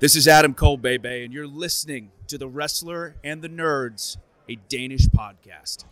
[0.00, 4.16] This is Adam Kolbebe, and you're listening to The Wrestler and the Nerds,
[4.48, 5.86] a Danish podcast.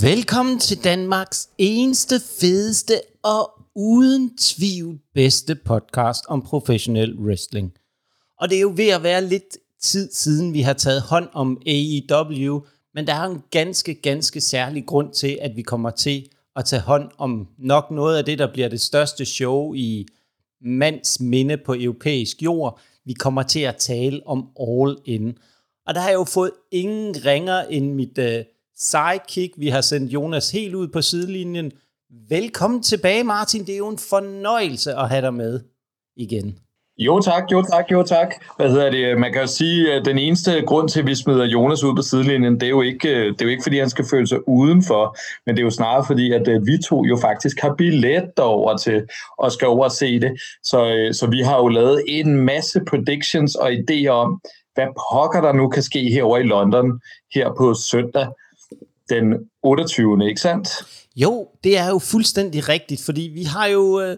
[0.00, 7.72] Velkommen til Danmarks eneste, fedeste og uden tvivl bedste podcast om professionel wrestling.
[8.40, 11.62] Og det er jo ved at være lidt tid siden, vi har taget hånd om
[11.66, 12.60] AEW,
[12.94, 16.82] men der er en ganske, ganske særlig grund til, at vi kommer til at tage
[16.82, 20.06] hånd om nok noget af det, der bliver det største show i
[20.60, 22.80] mands minde på europæisk jord.
[23.06, 25.38] Vi kommer til at tale om All In.
[25.86, 28.44] Og der har jeg jo fået ingen ringer end mit øh,
[28.76, 29.54] sidekick.
[29.56, 31.72] Vi har sendt Jonas helt ud på sidelinjen.
[32.28, 33.66] Velkommen tilbage, Martin.
[33.66, 35.60] Det er jo en fornøjelse at have dig med
[36.16, 36.58] igen.
[36.98, 38.34] Jo tak, jo tak, jo tak.
[38.56, 39.18] Hvad hedder det?
[39.18, 42.02] Man kan jo sige, at den eneste grund til, at vi smider Jonas ud på
[42.02, 45.16] sidelinjen, det er jo ikke, det er jo ikke fordi han skal føle sig udenfor,
[45.46, 48.76] men det er jo snarere fordi, at øh, vi to jo faktisk har billet over
[48.76, 49.02] til
[49.38, 50.40] og skal over og se det.
[50.62, 54.40] Så, øh, så vi har jo lavet en masse predictions og idéer om,
[54.74, 57.00] hvad pokker der nu kan ske herover i London
[57.34, 58.26] her på søndag
[59.08, 60.28] den 28.
[60.28, 60.68] ikke sandt?
[61.16, 64.00] Jo, det er jo fuldstændig rigtigt, fordi vi har jo...
[64.00, 64.16] Øh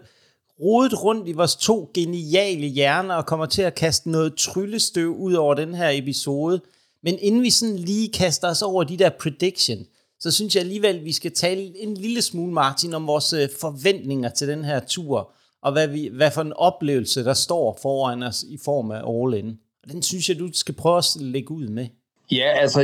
[0.61, 5.33] rodet rundt i vores to geniale hjerner og kommer til at kaste noget tryllestøv ud
[5.33, 6.61] over den her episode.
[7.03, 9.77] Men inden vi sådan lige kaster os over de der prediction,
[10.19, 13.49] så synes jeg alligevel, at vi skal tale en lille smule, Martin, om vores øh,
[13.61, 18.23] forventninger til den her tur, og hvad, vi, hvad for en oplevelse, der står foran
[18.23, 19.57] os i form af All In.
[19.83, 21.87] Og den synes jeg, du skal prøve at lægge ud med.
[22.31, 22.81] Ja, altså,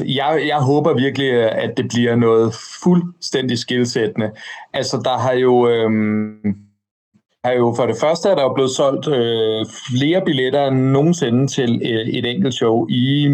[0.00, 4.30] jeg, jeg håber virkelig, at det bliver noget fuldstændig skilsættende.
[4.72, 5.68] Altså, der har jo...
[5.68, 6.67] Øhm
[7.48, 11.46] er jo for det første, at der er blevet solgt øh, flere billetter end nogensinde
[11.46, 13.28] til øh, et enkelt show i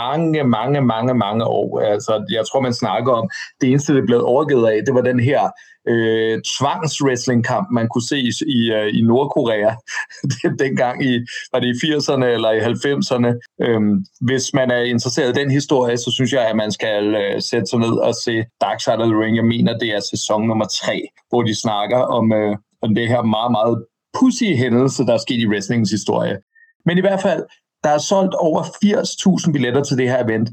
[0.00, 1.80] mange, mange, mange, mange år.
[1.80, 5.00] Altså, jeg tror, man snakker om, det eneste, det er blevet overgivet af, det var
[5.00, 5.40] den her
[5.88, 9.74] øh, tvangswrestlingkamp, man kunne se i, i, øh, i Nordkorea
[10.64, 11.12] dengang i,
[11.52, 13.30] var det i 80'erne eller i 90'erne.
[13.64, 17.42] Øhm, hvis man er interesseret i den historie, så synes jeg, at man skal øh,
[17.42, 19.36] sætte sig ned og se Dark Side of the Ring.
[19.36, 23.22] Jeg mener, det er sæson nummer tre, hvor de snakker om, øh, om det her
[23.22, 23.84] meget, meget
[24.18, 26.38] pussy hændelse, der er sket i wrestlingens historie.
[26.86, 27.42] Men i hvert fald,
[27.84, 30.50] der er solgt over 80.000 billetter til det her event.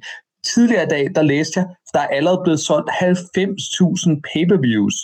[0.54, 4.96] Tidligere i dag, der læste jeg, der er allerede blevet solgt 90.000 pay-per-views,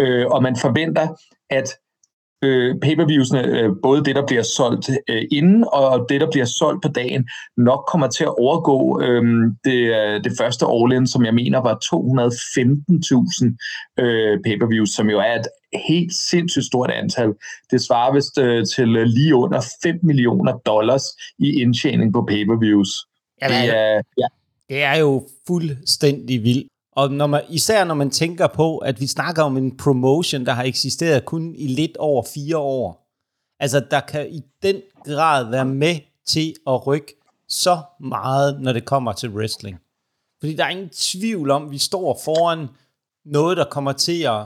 [0.00, 1.08] øh, og man forventer,
[1.50, 1.68] at
[2.44, 6.82] øh, pay-per-viewsene, øh, både det, der bliver solgt øh, inden, og det, der bliver solgt
[6.82, 9.22] på dagen, nok kommer til at overgå øh,
[9.64, 15.34] det, øh, det første all-in, som jeg mener var 215.000 øh, pay-per-views, som jo er
[15.34, 15.46] et
[15.88, 17.34] helt sindssygt stort antal.
[17.70, 21.04] Det svarer vist øh, til lige under 5 millioner dollars
[21.38, 23.06] i indtjening på pay-per-views.
[23.42, 24.26] Jamen, det, er, ja.
[24.68, 26.68] det er jo fuldstændig vildt.
[26.92, 30.52] Og når man, især når man tænker på, at vi snakker om en promotion, der
[30.52, 33.08] har eksisteret kun i lidt over fire år.
[33.60, 35.96] Altså, der kan i den grad være med
[36.26, 37.14] til at rykke
[37.48, 39.78] så meget, når det kommer til wrestling.
[40.40, 42.68] Fordi der er ingen tvivl om, at vi står foran
[43.24, 44.44] noget, der kommer til at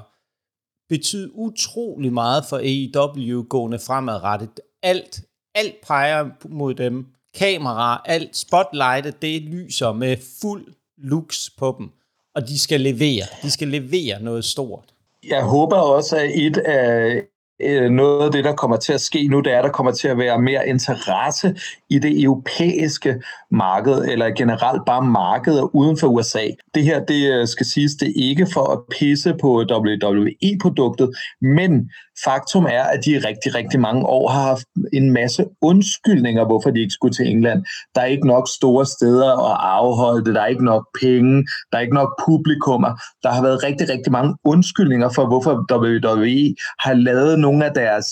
[0.89, 4.61] betyde utrolig meget for AEW gående fremadrettet.
[4.83, 5.21] Alt,
[5.55, 7.07] alt peger mod dem.
[7.35, 10.67] Kamera, alt spotlightet, det lyser med fuld
[10.99, 11.91] lux på dem
[12.37, 13.25] og de skal levere.
[13.43, 14.95] De skal levere noget stort.
[15.29, 17.23] Jeg håber også, at et af
[17.63, 19.93] øh, noget af det, der kommer til at ske nu, det er, at der kommer
[19.93, 21.57] til at være mere interesse
[21.91, 26.47] i det europæiske marked, eller generelt bare markedet uden for USA.
[26.75, 31.91] Det her, det øh, skal siges, det er ikke for at pisse på WWE-produktet, men
[32.25, 36.71] faktum er, at de i rigtig, rigtig mange år har haft en masse undskyldninger, hvorfor
[36.71, 37.65] de ikke skulle til England.
[37.95, 41.79] Der er ikke nok store steder at afholde det, der er ikke nok penge, der
[41.79, 42.93] er ikke nok publikummer.
[43.23, 48.07] Der har været rigtig, rigtig mange undskyldninger for, hvorfor WWE har lavet nogle af deres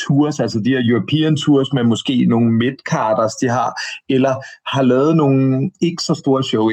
[0.00, 3.70] tours, altså de her European tours med måske nogle midcarders, de har,
[4.08, 4.34] eller
[4.74, 6.64] har lavet nogle ikke så store show.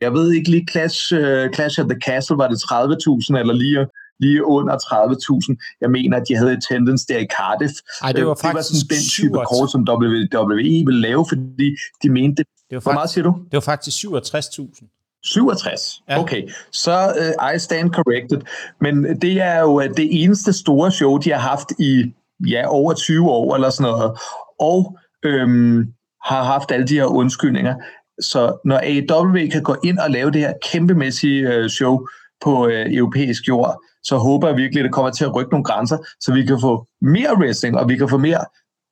[0.00, 3.86] Jeg ved ikke lige, Clash, uh, Clash at the Castle, var det 30.000 eller lige
[4.24, 5.78] lige under 30.000.
[5.80, 7.74] Jeg mener, at de havde et tendens der i Cardiff.
[8.02, 11.68] Ej, det var faktisk det var sådan den type kort, som WWE ville lave, fordi
[12.02, 12.46] de mente det.
[12.70, 13.32] det var faktisk, Hvor meget siger du?
[13.50, 15.01] Det var faktisk 67.000.
[15.24, 16.02] 67?
[16.08, 16.20] Ja.
[16.20, 18.40] Okay, så uh, I stand corrected.
[18.80, 22.12] Men det er jo øh, det eneste store show, de har haft i
[22.48, 24.18] ja, over 20 år eller sådan noget.
[24.60, 25.92] Og øhm,
[26.24, 27.74] har haft alle de her undskyldninger.
[28.20, 32.06] Så når AEW kan gå ind og lave det her kæmpemæssige øh, show
[32.44, 35.64] på øh, europæisk jord, så håber jeg virkelig, at det kommer til at rykke nogle
[35.64, 38.44] grænser, så vi kan få mere wrestling, og vi kan få mere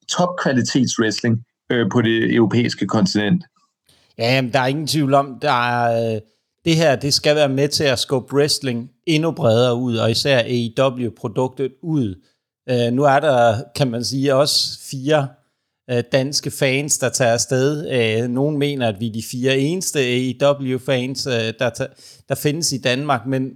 [0.09, 3.44] topkvalitets wrestling øh, på det europæiske kontinent.
[4.20, 6.20] Ja, jamen, der er ingen tvivl om, der er, øh,
[6.64, 10.38] det her det skal være med til at skubbe wrestling endnu bredere ud, og især
[10.38, 12.14] AEW-produktet ud.
[12.70, 15.28] Øh, nu er der, kan man sige, også fire
[15.90, 17.90] øh, danske fans, der tager afsted.
[17.90, 21.87] Øh, nogen mener, at vi er de fire eneste AEW-fans, øh, der,
[22.28, 23.50] der findes i Danmark, men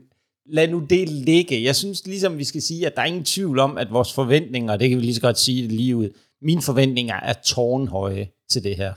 [0.47, 1.65] lad nu det ligge.
[1.65, 4.77] Jeg synes ligesom, vi skal sige, at der er ingen tvivl om, at vores forventninger,
[4.77, 6.09] det kan vi lige så godt sige det lige ud,
[6.43, 8.93] mine forventninger er tårnhøje til det her.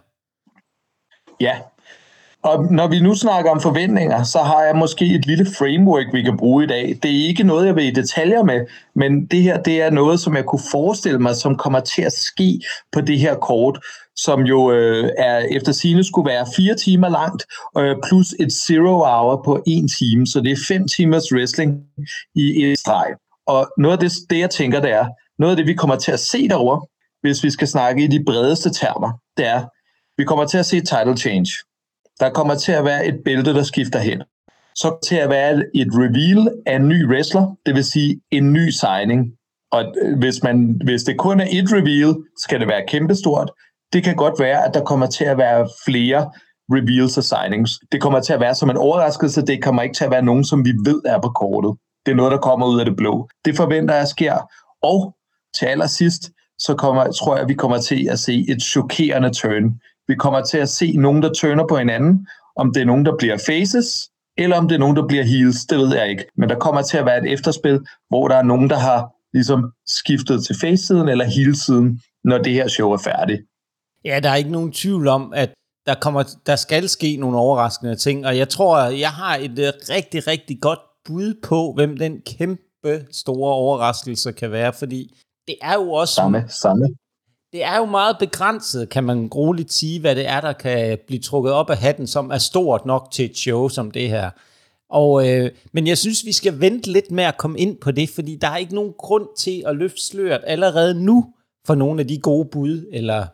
[1.39, 1.57] Ja,
[2.44, 6.22] og når vi nu snakker om forventninger, så har jeg måske et lille framework, vi
[6.22, 7.00] kan bruge i dag.
[7.04, 10.19] Det er ikke noget, jeg vil i detaljer med, men det her det er noget,
[10.19, 12.62] som jeg kunne forestille mig, som kommer til at ske
[12.92, 13.80] på det her kort,
[14.16, 17.45] som jo øh, er efter sine skulle være fire timer langt,
[17.78, 21.78] øh, plus et zero hour på en time, så det er fem timers wrestling
[22.36, 23.07] i et streg.
[23.48, 25.06] Og noget af det, det, jeg tænker, det er,
[25.40, 26.86] noget af det, vi kommer til at se derover,
[27.22, 29.63] hvis vi skal snakke i de bredeste termer, det er,
[30.18, 31.52] vi kommer til at se title change.
[32.19, 34.24] Der kommer til at være et bælte, der skifter hen.
[34.75, 38.69] Så til at være et reveal af en ny wrestler, det vil sige en ny
[38.69, 39.31] signing.
[39.72, 43.52] Og øh, hvis, man, hvis det kun er et reveal, skal det være kæmpestort.
[43.94, 46.31] Det kan godt være, at der kommer til at være flere
[46.72, 47.72] reveals og signings.
[47.92, 49.42] Det kommer til at være som en overraskelse.
[49.42, 51.78] Det kommer ikke til at være nogen, som vi ved er på kortet.
[52.06, 53.30] Det er noget, der kommer ud af det blå.
[53.46, 54.36] Det forventer jeg sker.
[54.84, 55.16] Og
[55.58, 59.80] til allersidst, så kommer, tror jeg, at vi kommer til at se et chokerende turn.
[60.07, 62.27] Vi kommer til at se nogen, der turner på hinanden.
[62.56, 65.65] Om det er nogen, der bliver faces, eller om det er nogen, der bliver heels,
[65.65, 66.25] det ved jeg ikke.
[66.38, 69.71] Men der kommer til at være et efterspil, hvor der er nogen, der har ligesom
[69.88, 73.42] skiftet til face-siden eller heel-siden, når det her show er færdigt.
[74.06, 75.54] Ja, der er ikke nogen tvivl om, at
[75.86, 79.74] der, kommer, der skal ske nogle overraskende ting, og jeg tror, jeg har et øh,
[79.89, 85.15] rigtig, rigtig godt bud på, hvem den kæmpe store overraskelse kan være, fordi
[85.48, 86.13] det er jo også...
[86.13, 86.88] Samme, samme
[87.52, 91.20] det er jo meget begrænset, kan man roligt sige, hvad det er, der kan blive
[91.20, 94.30] trukket op af hatten, som er stort nok til et show som det her.
[94.90, 98.10] Og, øh, men jeg synes, vi skal vente lidt med at komme ind på det,
[98.10, 101.26] fordi der er ikke nogen grund til at løfte sløret allerede nu
[101.66, 103.26] for nogle af de gode bud, eller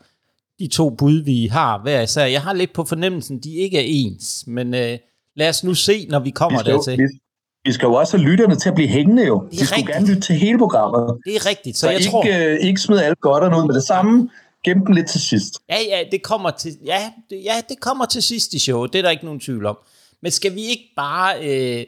[0.59, 2.25] de to bud, vi har hver især.
[2.25, 4.97] Jeg har lidt på fornemmelsen, de ikke er ens, men øh,
[5.35, 6.97] lad os nu se, når vi kommer vi skal, dertil.
[6.97, 7.03] Vi,
[7.65, 9.47] vi skal jo også have lytterne til at blive hængende jo.
[9.51, 11.17] De skulle gerne lytte til hele programmet.
[11.25, 11.77] Det er rigtigt.
[11.77, 12.25] Så, så jeg ikke, tror...
[12.27, 14.29] øh, ikke smid alt godt ud med det samme.
[14.63, 15.59] Gem dem lidt til sidst.
[15.69, 18.93] Ja, ja, det kommer til, ja, det, ja, det kommer til sidst i showet.
[18.93, 19.77] Det er der ikke nogen tvivl om.
[20.21, 21.85] Men skal vi ikke bare, øh,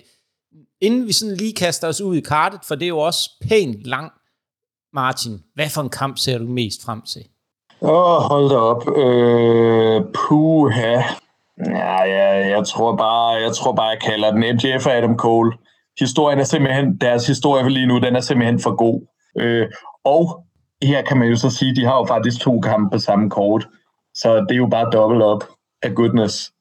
[0.81, 3.83] inden vi sådan lige kaster os ud i kartet, for det er jo også pænt
[3.83, 4.11] lang,
[4.93, 7.21] Martin, hvad for en kamp ser du mest frem til?
[7.81, 8.97] Åh, oh, hold da op.
[8.97, 11.01] Øh, puha.
[11.65, 15.51] Ja, ja, jeg tror bare, jeg tror bare, jeg kalder den MJF og Adam Cole
[15.99, 19.01] historien er simpelthen, deres historie lige nu, den er simpelthen for god.
[19.37, 19.67] Øh,
[20.03, 20.45] og
[20.83, 23.67] her kan man jo så sige, de har jo faktisk to kampe på samme kort,
[24.15, 25.43] så det er jo bare dobbelt op
[25.81, 26.51] af goodness.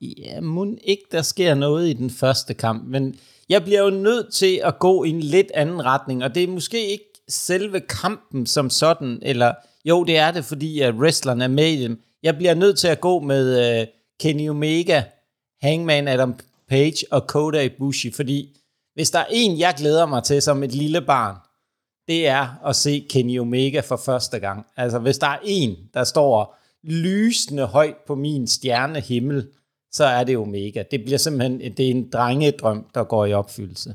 [0.00, 3.14] Ja, må ikke, der sker noget i den første kamp, men
[3.48, 6.48] jeg bliver jo nødt til at gå i en lidt anden retning, og det er
[6.48, 9.54] måske ikke selve kampen som sådan, eller
[9.84, 12.00] jo, det er det, fordi at wrestlerne er med i dem.
[12.22, 13.86] Jeg bliver nødt til at gå med Øh,
[14.22, 15.02] Kenny Omega,
[15.62, 16.34] Hangman Adam
[16.68, 18.58] Page og Kota Ibushi, fordi
[18.94, 21.36] hvis der er en, jeg glæder mig til som et lille barn,
[22.08, 24.66] det er at se Kenny Omega for første gang.
[24.76, 29.48] Altså, hvis der er en, der står lysende højt på min stjernehimmel,
[29.92, 30.84] så er det Omega.
[30.90, 33.94] Det bliver simpelthen det er en drengedrøm, der går i opfyldelse.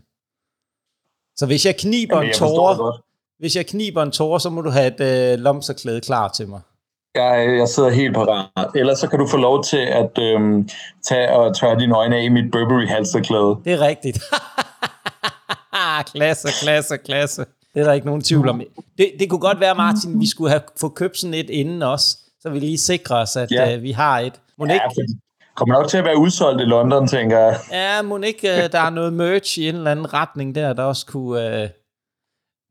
[1.35, 3.01] Så hvis jeg kniber Jamen, jeg en tårer,
[3.39, 6.61] hvis jeg kniber en tårer, så må du have et øh, lomserklæde klar til mig.
[7.17, 8.69] Jeg, jeg sidder helt parat.
[8.75, 10.69] Ellers så kan du få lov til at øhm,
[11.07, 13.55] tage og tørre dine øjne af i mit Burberry halserklæde.
[13.65, 14.19] Det er rigtigt.
[16.13, 17.45] klasse, klasse, klasse.
[17.73, 18.61] Det er der ikke nogen tvivl om.
[18.97, 22.17] Det, det kunne godt være, Martin, vi skulle have få købt sådan et inden os,
[22.39, 23.75] så vi lige sikrer os, at ja.
[23.75, 24.33] uh, vi har et.
[24.57, 25.13] Må ja, ikke?
[25.55, 27.59] kommer nok til at være udsolgt i London, tænker jeg.
[27.71, 30.83] Ja, må ikke uh, der er noget merch i en eller anden retning der, der
[30.83, 31.69] også kunne, uh,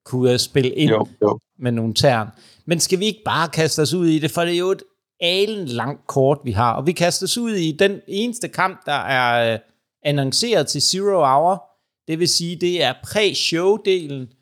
[0.04, 1.38] kunne uh, spille ind jo, jo.
[1.58, 2.28] med nogle tern.
[2.66, 4.82] Men skal vi ikke bare kaste os ud i det, for det er jo et
[5.20, 6.72] alen langt kort, vi har.
[6.72, 9.58] Og vi kaster os ud i den eneste kamp, der er øh,
[10.02, 11.76] annonceret til Zero Hour,
[12.08, 14.32] det vil sige, det er pre-show-delen.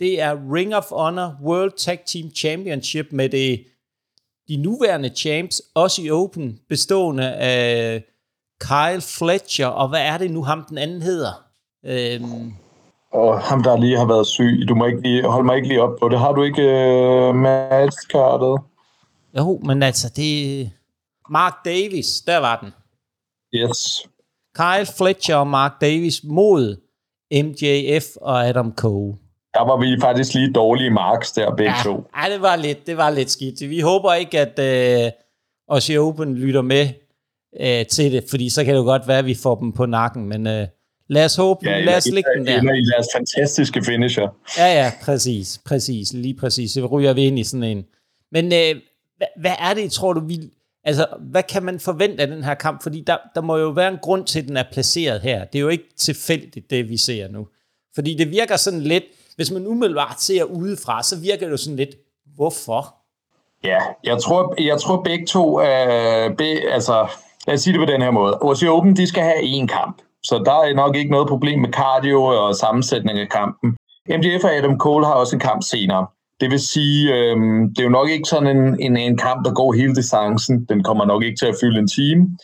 [0.00, 3.64] Det er Ring of Honor World Tag Team Championship med det,
[4.48, 8.04] de nuværende champs, også i Open, bestående af
[8.60, 11.44] Kyle Fletcher, og hvad er det nu, ham den anden hedder?
[11.84, 12.52] Øhm,
[13.12, 14.64] og ham, der lige har været syg.
[14.68, 16.18] Du må ikke lige, holde mig ikke lige op på det.
[16.18, 18.58] Har du ikke uh, matchkartet?
[19.38, 20.70] Jo, men altså, det
[21.30, 22.72] Mark Davis, der var den.
[23.54, 24.08] Yes.
[24.54, 26.76] Kyle Fletcher og Mark Davis mod
[27.32, 29.14] MJF og Adam Cole.
[29.54, 32.04] Der var vi faktisk lige dårlige marks der, begge ja, to.
[32.16, 33.70] Ja, det var lidt, det var lidt skidt.
[33.70, 35.10] Vi håber ikke, at øh,
[35.68, 36.88] Aussie Open lytter med
[37.60, 39.86] øh, til det, fordi så kan det jo godt være, at vi får dem på
[39.86, 40.66] nakken, men øh,
[41.08, 42.74] lad os håbe, ja, lad os lægge den der.
[42.74, 44.28] i deres fantastiske finisher.
[44.58, 46.70] Ja, ja, præcis, præcis, lige præcis.
[46.72, 47.84] Så ryger vi ind i sådan en.
[48.32, 48.80] Men øh,
[49.16, 50.38] hvad, hvad er det, tror du, vi...
[50.84, 52.82] Altså, hvad kan man forvente af den her kamp?
[52.82, 55.44] Fordi der, der må jo være en grund til, at den er placeret her.
[55.44, 57.46] Det er jo ikke tilfældigt, det vi ser nu.
[57.94, 59.04] Fordi det virker sådan lidt,
[59.36, 61.96] hvis man umiddelbart ser udefra, så virker det jo sådan lidt,
[62.34, 62.94] hvorfor?
[63.64, 67.08] Ja, jeg tror, jeg tror begge to, øh, be, altså,
[67.46, 68.38] lad os sige det på den her måde.
[68.40, 70.02] OC Open, de skal have én kamp.
[70.24, 73.76] Så der er nok ikke noget problem med cardio og sammensætning af kampen.
[74.08, 76.06] MJF og Adam Cole har også en kamp senere.
[76.40, 77.36] Det vil sige, øh,
[77.70, 80.64] det er jo nok ikke sådan en, en, en kamp, der går hele distancen.
[80.64, 82.38] Den kommer nok ikke til at fylde en time,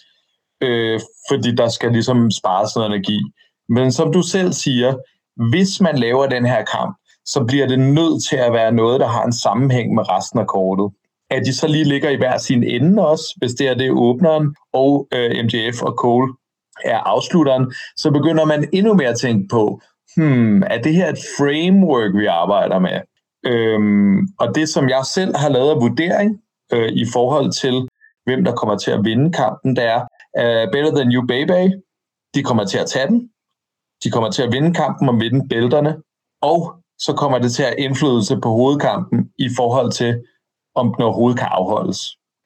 [0.60, 3.20] øh, fordi der skal ligesom spares noget energi.
[3.68, 4.94] Men som du selv siger,
[5.50, 9.06] hvis man laver den her kamp, så bliver det nødt til at være noget, der
[9.06, 10.94] har en sammenhæng med resten af kortet.
[11.30, 14.54] At de så lige ligger i hver sin ende også, hvis det er det åbneren,
[14.72, 16.32] og øh, MJF og Cole
[16.84, 19.80] er afslutteren, så begynder man endnu mere at tænke på,
[20.16, 23.00] hmm, er det her et framework, vi arbejder med?
[23.46, 26.40] Øhm, og det, som jeg selv har lavet af vurdering
[26.72, 27.88] øh, i forhold til,
[28.24, 30.00] hvem der kommer til at vinde kampen, det er
[30.40, 31.60] uh, Better Than You Baby.
[32.34, 33.30] De kommer til at tage den.
[34.04, 35.96] De kommer til at vinde kampen og vinde bælterne.
[36.42, 40.22] Og så kommer det til at indflydelse på hovedkampen i forhold til,
[40.74, 42.00] om den overhovedet kan afholdes.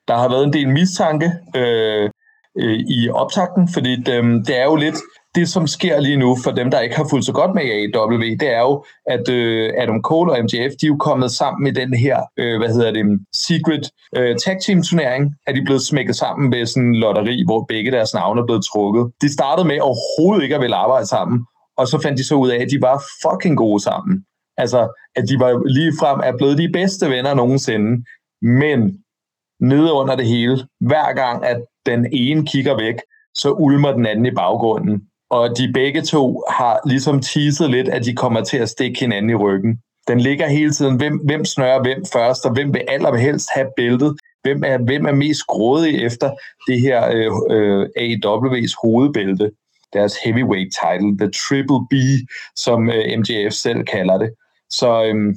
[0.09, 2.11] Der har været en del mistanke øh,
[2.59, 4.97] øh, i optakten, fordi det, øhm, det er jo lidt
[5.35, 8.19] det, som sker lige nu for dem, der ikke har fulgt så godt med AEW,
[8.19, 11.73] det er jo, at øh, Adam Cole og MJF, de er jo kommet sammen med
[11.73, 13.05] den her, øh, hvad hedder det,
[13.47, 17.43] secret øh, tag team turnering, at de er blevet smækket sammen med sådan en lotteri,
[17.47, 19.13] hvor begge deres navne er blevet trukket.
[19.23, 22.51] De startede med overhovedet ikke at ville arbejde sammen, og så fandt de så ud
[22.51, 24.25] af, at de var fucking gode sammen.
[24.57, 24.81] Altså,
[25.17, 28.05] at de var lige frem er blevet de bedste venner nogensinde,
[28.43, 28.79] men
[29.61, 32.95] nede under det hele, hver gang, at den ene kigger væk,
[33.35, 35.03] så ulmer den anden i baggrunden.
[35.31, 39.31] Og de begge to har ligesom teaset lidt, at de kommer til at stikke hinanden
[39.31, 39.79] i ryggen.
[40.09, 44.17] Den ligger hele tiden, hvem, hvem snører hvem først, og hvem vil allerhelst have bæltet.
[44.43, 46.31] Hvem er, hvem er mest grådig efter
[46.69, 49.51] det her øh, øh, AEW's hovedbælte,
[49.93, 51.95] deres heavyweight title, the Triple B,
[52.57, 54.31] som øh, MJF selv kalder det.
[54.71, 55.35] Så øh,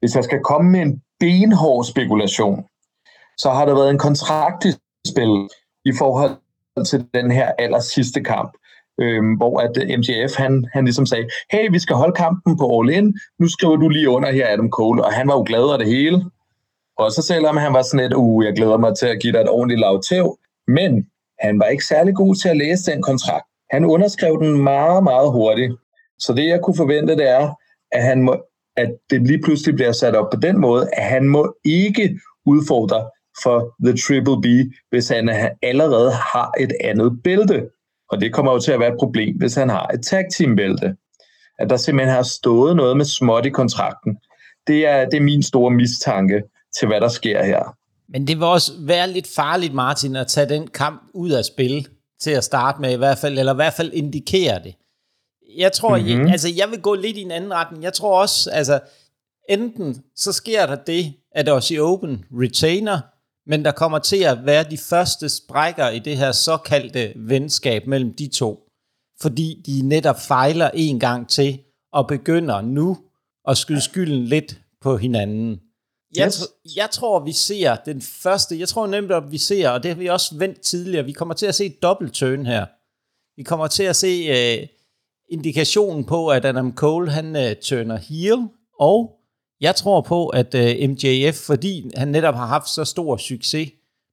[0.00, 2.64] hvis jeg skal komme med en benhård spekulation,
[3.38, 4.72] så har der været en kontrakt i
[5.08, 5.48] spil
[5.84, 6.36] i forhold
[6.84, 8.52] til den her aller sidste kamp,
[9.00, 12.80] øh, hvor at øh, MGF han, han ligesom sagde, hey, vi skal holde kampen på
[12.80, 15.62] All In, nu skriver du lige under her Adam Cole, og han var jo glad
[15.62, 16.24] over det hele.
[16.98, 19.40] Og så selvom han var sådan lidt, uh, jeg glæder mig til at give dig
[19.40, 21.06] et ordentligt lav tæv, men
[21.40, 23.46] han var ikke særlig god til at læse den kontrakt.
[23.70, 25.72] Han underskrev den meget, meget hurtigt.
[26.18, 27.54] Så det, jeg kunne forvente, det er,
[27.92, 28.36] at, han må,
[28.76, 33.10] at det lige pludselig bliver sat op på den måde, at han må ikke udfordre
[33.42, 34.46] for The Triple B,
[34.90, 35.30] hvis han
[35.62, 37.68] allerede har et andet bælte.
[38.10, 40.56] Og det kommer jo til at være et problem, hvis han har et tag team
[40.56, 40.96] bælte.
[41.58, 44.18] At der simpelthen har stået noget med småt i kontrakten.
[44.66, 46.42] Det er, det er min store mistanke
[46.78, 47.76] til, hvad der sker her.
[48.08, 51.88] Men det vil også være lidt farligt, Martin, at tage den kamp ud af spil
[52.20, 54.74] til at starte med i hvert fald, eller i hvert fald indikere det.
[55.56, 56.24] Jeg tror, mm-hmm.
[56.24, 57.84] jeg, altså jeg vil gå lidt i en anden retning.
[57.84, 58.80] Jeg tror også, altså
[59.48, 63.00] enten så sker der det, at Aussie Open retainer
[63.48, 68.14] men der kommer til at være de første sprækker i det her såkaldte venskab mellem
[68.14, 68.68] de to,
[69.20, 71.58] fordi de netop fejler en gang til
[71.92, 72.98] og begynder nu
[73.48, 75.60] at skyde skylden lidt på hinanden.
[76.16, 76.48] Jeg, yes.
[76.76, 79.98] jeg tror, vi ser den første, jeg tror nemlig, at vi ser, og det har
[79.98, 82.66] vi også vendt tidligere, vi kommer til at se et dobbeltturn her.
[83.36, 84.66] Vi kommer til at se uh,
[85.28, 88.48] indikationen på, at Adam Cole, han uh, turner heel,
[88.80, 89.17] og
[89.60, 93.70] jeg tror på, at øh, MJF, fordi han netop har haft så stor succes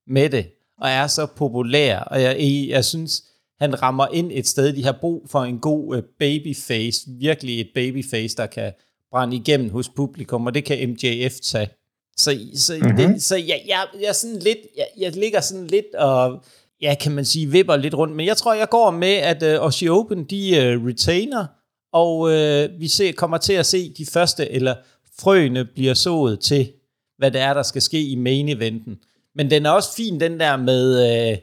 [0.07, 0.45] med det,
[0.81, 3.23] og er så populær, og jeg, jeg synes,
[3.59, 7.69] han rammer ind et sted, de har brug for en god uh, babyface, virkelig et
[7.75, 8.73] babyface, der kan
[9.11, 11.69] brænde igennem hos publikum, og det kan MJF tage.
[12.17, 12.97] Så, så, mm-hmm.
[12.97, 16.43] det, så jeg, jeg, jeg, er sådan lidt, jeg, jeg ligger sådan lidt og,
[16.81, 19.65] ja, kan man sige, vipper lidt rundt, men jeg tror, jeg går med, at uh,
[19.65, 21.45] Aussie Open, de uh, retainer,
[21.93, 24.75] og uh, vi ser, kommer til at se de første, eller
[25.19, 26.71] frøene bliver sået til,
[27.17, 28.97] hvad det er, der skal ske i main eventen.
[29.35, 31.37] Men den er også fin, den der med, øh,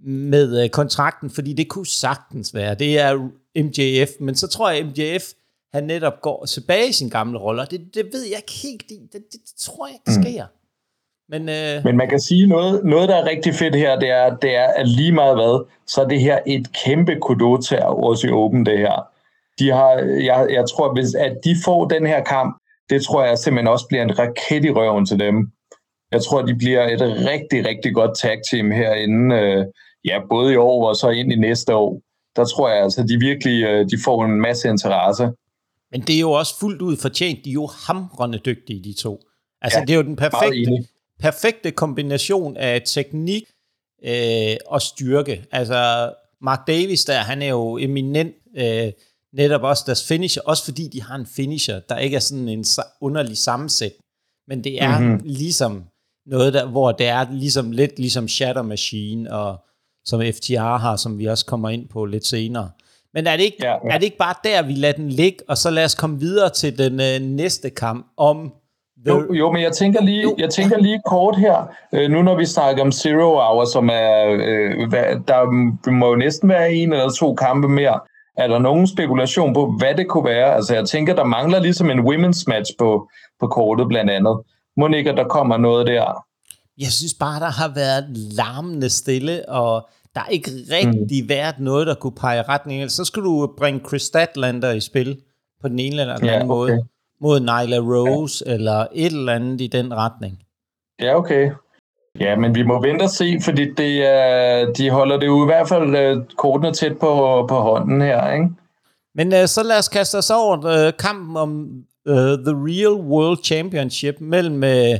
[0.00, 2.74] med øh, kontrakten, fordi det kunne sagtens være.
[2.74, 5.24] Det er MJF, men så tror jeg, MJF
[5.72, 8.98] han netop går tilbage i sin gamle rolle, det, det ved jeg ikke helt, det,
[9.12, 10.22] det, det tror jeg ikke mm.
[10.22, 10.44] sker.
[10.44, 10.58] Mm.
[11.28, 11.84] Men, øh...
[11.84, 14.66] Men man kan sige noget, noget, der er rigtig fedt her, det er, det er
[14.66, 17.78] at lige meget hvad, så er det her et kæmpe kudo til
[18.24, 19.08] i Open, det her.
[19.58, 19.92] De har,
[20.30, 23.86] jeg, jeg tror, hvis at de får den her kamp, det tror jeg simpelthen også
[23.88, 25.50] bliver en raket i røven til dem.
[26.12, 29.64] Jeg tror, de bliver et rigtig, rigtig godt tag team herinde, øh,
[30.04, 32.00] ja, både i år og så ind i næste år.
[32.36, 35.30] Der tror jeg altså, de virkelig øh, de får en masse interesse.
[35.92, 37.44] Men det er jo også fuldt ud fortjent.
[37.44, 39.20] De er jo hamrende dygtige, de to.
[39.62, 40.84] Altså, ja, det er jo den perfekte,
[41.20, 43.42] perfekte kombination af teknik
[44.04, 45.44] øh, og styrke.
[45.52, 48.92] Altså, Mark Davis der, han er jo eminent øh,
[49.32, 52.64] netop også deres finisher, også fordi de har en finisher, der ikke er sådan en
[53.00, 53.92] underlig sammensæt,
[54.48, 55.20] men det er mm-hmm.
[55.24, 55.84] ligesom
[56.26, 59.56] noget, der, hvor det er ligesom lidt ligesom Shatter Machine, og
[60.04, 62.70] som FTR har, som vi også kommer ind på lidt senere.
[63.14, 63.94] Men er det ikke, ja, ja.
[63.94, 66.50] Er det ikke bare der, vi lader den ligge, og så lad os komme videre
[66.50, 68.52] til den øh, næste kamp om...
[69.06, 69.14] The...
[69.14, 70.34] Jo, jo, men jeg tænker lige, jo.
[70.38, 74.38] jeg tænker lige kort her, øh, nu når vi snakker om Zero Hour, som er,
[74.40, 75.50] øh, hvad, der
[75.90, 78.00] må jo næsten være en eller to kampe mere.
[78.38, 80.54] Er der nogen spekulation på, hvad det kunne være?
[80.54, 84.38] Altså jeg tænker, der mangler ligesom en women's match på, på kortet blandt andet.
[84.76, 86.24] Må ikke, at der kommer noget der?
[86.78, 91.28] Jeg synes bare, der har været larmende stille, og der er ikke rigtig mm.
[91.28, 92.90] været noget, der kunne pege retning.
[92.90, 95.20] Så skulle du bringe Chris Statlander i spil
[95.60, 96.46] på den ene eller anden ja, okay.
[96.46, 96.82] måde
[97.20, 98.54] mod Nyla Rose ja.
[98.54, 100.38] eller et eller andet i den retning.
[101.00, 101.50] Ja, okay.
[102.20, 105.46] Ja, men vi må vente og se, fordi det, uh, de holder det jo i
[105.46, 108.48] hvert fald uh, kortene tæt på, på hånden her, ikke?
[109.14, 111.50] Men uh, så lad os kaste os over uh, kampen om
[112.10, 114.98] uh, The Real World Championship mellem, uh,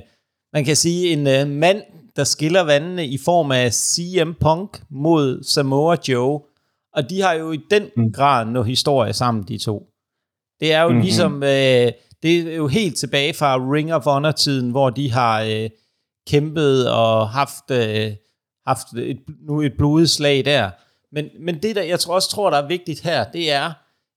[0.52, 1.82] man kan sige, en uh, mand,
[2.16, 6.40] der skiller vandene i form af CM Punk mod Samoa Joe.
[6.94, 8.12] Og de har jo i den mm.
[8.12, 9.86] grad noget historie sammen, de to.
[10.60, 11.02] Det er jo mm-hmm.
[11.02, 15.70] ligesom, øh, det er jo helt tilbage fra Ring of Honor-tiden, hvor de har øh,
[16.28, 18.12] kæmpet og haft, øh,
[18.66, 20.70] haft et, nu et blodigt slag der.
[21.12, 23.72] Men, men det, der jeg tror, også tror, der er vigtigt her, det er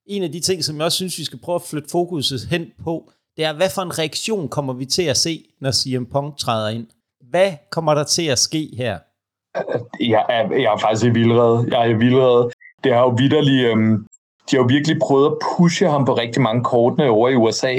[0.06, 2.66] en af de ting, som jeg også synes, vi skal prøve at flytte fokuset hen
[2.84, 6.36] på, det er, hvad for en reaktion kommer vi til at se, når CM Punk
[6.38, 6.86] træder ind?
[7.30, 8.98] Hvad kommer der til at ske her?
[10.00, 11.66] Jeg er, jeg er faktisk i vildrede.
[11.70, 12.50] Jeg er i vildrede.
[12.84, 13.66] Det har jo vidderligt...
[13.66, 14.06] Øhm,
[14.50, 17.74] de har jo virkelig prøvet at pushe ham på rigtig mange kortene over i USA.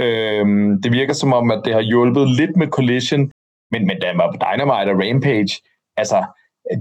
[0.00, 3.30] Øhm, det virker som om, at det har hjulpet lidt med Collision,
[3.74, 5.52] men, men da var på Dynamite og Rampage,
[5.96, 6.18] altså,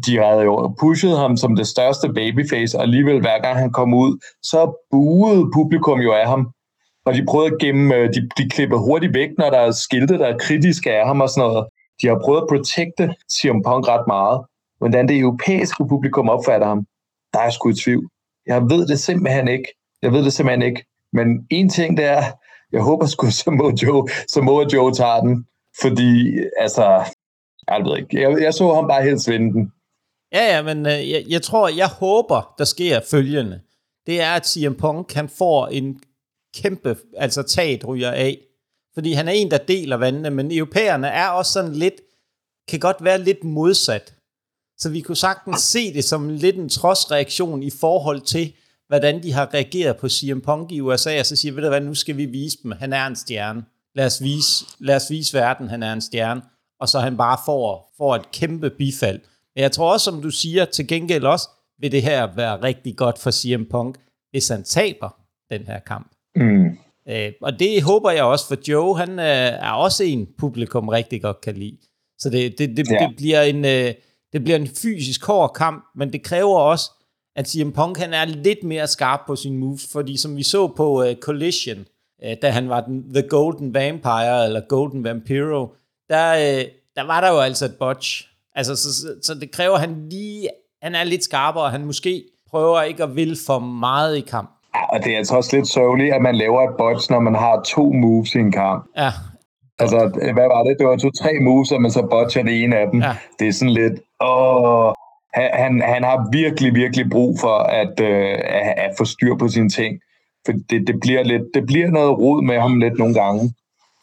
[0.06, 3.94] de havde jo pushet ham som det største babyface, og alligevel hver gang han kom
[3.94, 4.12] ud,
[4.44, 4.60] så
[4.92, 6.52] buede publikum jo af ham.
[7.06, 10.18] Og de prøvede at gemme, øh, de, de klippede hurtigt væk, når der er skilte,
[10.18, 11.66] der er kritiske af ham og sådan noget.
[12.02, 14.42] De har prøvet at protecte CM Punk ret meget.
[14.78, 16.86] Hvordan det europæiske publikum opfatter ham,
[17.34, 18.06] der er sgu i tvivl.
[18.48, 19.68] Jeg ved det simpelthen ikke.
[20.02, 20.86] Jeg ved det simpelthen ikke.
[21.14, 22.24] Men en ting det er,
[22.72, 25.46] jeg håber sgu, så må Joe, så må Joe tage den.
[25.82, 26.84] Fordi, altså,
[27.70, 28.22] jeg ved ikke.
[28.22, 29.72] Jeg, jeg så ham bare helt vinde den.
[30.34, 33.62] Ja, ja, men øh, jeg, jeg tror, jeg håber, der sker følgende.
[34.08, 36.00] Det er, at CM Punk kan få en
[36.56, 38.38] kæmpe, altså taget ryger af.
[38.94, 42.02] Fordi han er en, der deler vandene, men europæerne er også sådan lidt,
[42.68, 44.14] kan godt være lidt modsat.
[44.78, 48.54] Så vi kunne sagtens se det som lidt en trodsreaktion i forhold til,
[48.88, 51.82] hvordan de har reageret på CM Punk i USA, og så siger, ved du hvad,
[51.82, 53.64] nu skal vi vise dem, han er en stjerne.
[53.96, 56.42] Lad os vise, lad os vise verden, han er en stjerne.
[56.80, 59.20] Og så han bare får, får et kæmpe bifald.
[59.56, 62.98] Men jeg tror også, som du siger, til gengæld også, vil det her være rigtig
[62.98, 63.98] godt for CM Punk,
[64.32, 65.10] hvis han taber
[65.50, 66.12] den her kamp.
[66.36, 66.78] Mm.
[67.10, 71.22] Øh, og det håber jeg også, for Joe, han øh, er også en publikum rigtig
[71.22, 71.78] godt kan lide.
[72.20, 73.08] Så det, det, det, ja.
[73.08, 73.66] det bliver en...
[73.66, 73.94] Øh,
[74.34, 76.92] det bliver en fysisk hård kamp, men det kræver også,
[77.36, 80.68] at CM Punk han er lidt mere skarp på sin moves, fordi som vi så
[80.68, 81.86] på uh, Collision,
[82.26, 85.76] uh, da han var den, The Golden Vampire, eller Golden Vampiro,
[86.10, 86.64] der, uh,
[86.96, 88.28] der var der jo altså et botch.
[88.56, 90.50] Altså, så, så, så det kræver, han lige
[90.82, 94.50] han er lidt skarpere, og han måske prøver ikke at vil for meget i kamp.
[94.76, 97.36] Ja, og det er altså også lidt sørgeligt, at man laver et botch, når man
[97.36, 98.86] har to moves i en kamp.
[98.98, 99.12] Ja,
[99.80, 99.98] Altså,
[100.34, 100.76] hvad var det?
[100.80, 103.02] Det var to-tre moves, og man så botcher det ene af dem.
[103.02, 103.16] Ja.
[103.40, 104.94] Det er sådan lidt, åh,
[105.34, 109.70] han, han har virkelig, virkelig brug for at, øh, at, at få styr på sine
[109.70, 110.00] ting.
[110.46, 113.54] For det, det, bliver lidt, det bliver noget rod med ham lidt nogle gange.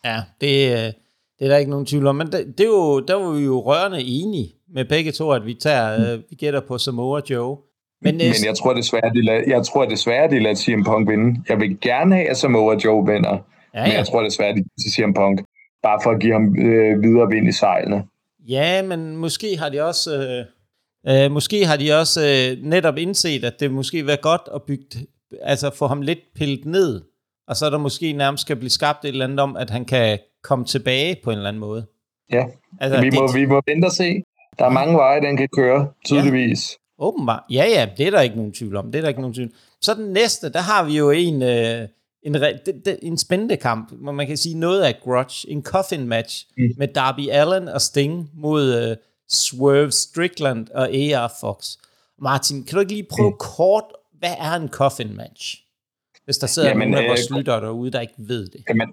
[0.05, 0.92] Ja, det, øh,
[1.38, 2.16] det er der ikke nogen tvivl om.
[2.16, 5.46] Men det, det er jo, der var vi jo rørende enige med begge to, at
[5.46, 6.05] vi tager, mm.
[6.05, 7.57] øh, vi gætter på Samoa Joe.
[8.03, 11.42] Men, men jeg tror desværre, de lader, jeg tror desværre, de lader CM Punk vinde.
[11.48, 13.38] Jeg vil gerne have, at Samoa Joe vinder.
[13.74, 13.87] Ja, ja.
[13.87, 15.40] Men jeg tror desværre, de til CM Punk
[15.83, 18.05] bare for at give ham øh, videre vind i sejlene.
[18.48, 20.11] Ja, men måske har de også,
[21.07, 24.62] øh, øh, måske har de også øh, netop indset, at det måske være godt at
[24.62, 24.85] bygge,
[25.42, 27.00] altså få ham lidt pillet ned,
[27.48, 29.84] og så er der måske nærmest skal blive skabt et eller andet om, at han
[29.84, 31.86] kan komme tilbage på en eller anden måde.
[32.32, 32.44] Ja,
[32.80, 34.22] altså, vi, må, det, vi må vente og se.
[34.58, 36.70] Der er mange veje, den kan køre, tydeligvis.
[36.72, 37.42] Ja, åbenbart.
[37.50, 38.92] Ja, ja, det er der ikke nogen tvivl om.
[38.92, 41.88] Det er der ikke nogen tvivl Så den næste, der har vi jo en, øh,
[42.22, 45.50] en, det, en spændende kamp, hvor man kan sige noget af grudge.
[45.50, 46.64] En coffin match mm.
[46.76, 48.96] med Darby Allen og Sting mod uh,
[49.28, 51.76] Swerve Strickland og AR Fox.
[52.18, 53.36] Martin, kan du ikke lige prøve mm.
[53.38, 53.84] kort,
[54.20, 55.44] hvad er en coffin match?
[56.24, 58.64] Hvis der sidder jamen, nogle af vores øh, lyttere derude, der ikke ved det.
[58.68, 58.88] Jamen,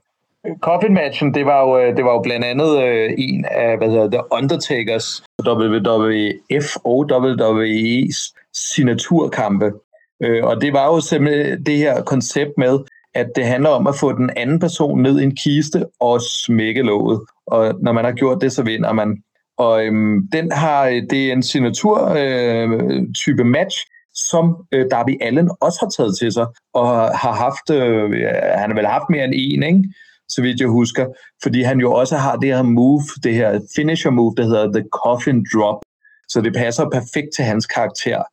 [0.61, 4.21] Coffin-matchen, det var jo, det var jo blandt andet øh, en af, hvad hedder The
[4.31, 9.71] Undertakers, WWF og WWE's signaturkampe.
[10.23, 12.79] Øh, og det var jo simpelthen det her koncept med,
[13.15, 16.81] at det handler om at få den anden person ned i en kiste og smække
[16.81, 17.21] låget.
[17.47, 19.17] Og når man har gjort det, så vinder man.
[19.57, 23.85] Og øhm, den har, det er en signatur-type øh, match,
[24.29, 28.11] som øh, Darby Allen også har taget til sig, og har haft, øh,
[28.61, 29.93] han har vel haft mere end en, ikke?
[30.29, 31.05] så vidt jeg husker,
[31.43, 34.85] fordi han jo også har det her move, det her finisher move, der hedder The
[34.91, 35.79] Coffin Drop,
[36.27, 38.23] så det passer perfekt til hans karakter.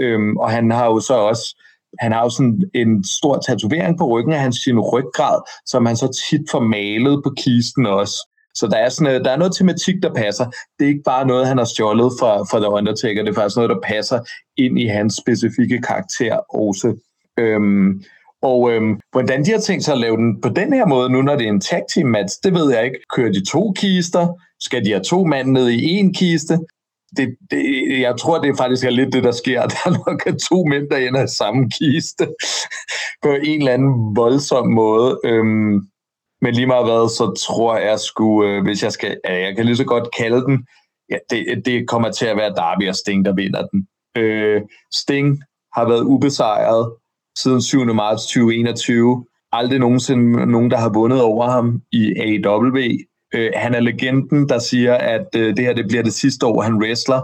[0.00, 1.56] Øhm, og han har jo så også
[1.98, 5.96] han har jo sådan en stor tatovering på ryggen af hans sin ryggrad, som han
[5.96, 8.28] så tit får malet på kisten også.
[8.54, 10.44] Så der er, sådan, øh, der er noget tematik, der passer.
[10.78, 13.22] Det er ikke bare noget, han har stjålet fra, fra The Undertaker.
[13.22, 14.20] Det er faktisk noget, der passer
[14.56, 16.96] ind i hans specifikke karakter også.
[17.38, 18.02] Øhm,
[18.42, 21.22] og øhm, hvordan de har tænkt sig at lave den på den her måde, nu
[21.22, 22.98] når det er en tag team match, det ved jeg ikke.
[23.16, 24.28] Kører de to kister?
[24.60, 26.58] Skal de have to mænd ned i en kiste?
[27.16, 29.66] Det, det, jeg tror, det faktisk er lidt det, der sker.
[29.72, 32.26] Der er nok to mænd, der ender i samme kiste
[33.22, 35.20] på en eller anden voldsom måde.
[35.24, 35.80] Øhm,
[36.42, 39.64] men lige meget hvad, så tror jeg sgu, øh, hvis jeg skal, ja, jeg kan
[39.64, 40.66] lige så godt kalde den,
[41.10, 43.86] ja, det, det kommer til at være Darby og Sting, der vinder den.
[44.16, 44.60] Øh,
[44.94, 45.42] Sting
[45.74, 46.92] har været ubesejret
[47.38, 47.94] siden 7.
[47.94, 49.26] marts 2021.
[49.52, 52.78] Aldrig nogensinde nogen, der har vundet over ham i AEW.
[53.34, 56.62] Øh, han er legenden, der siger, at øh, det her det bliver det sidste år,
[56.62, 57.20] han wrestler.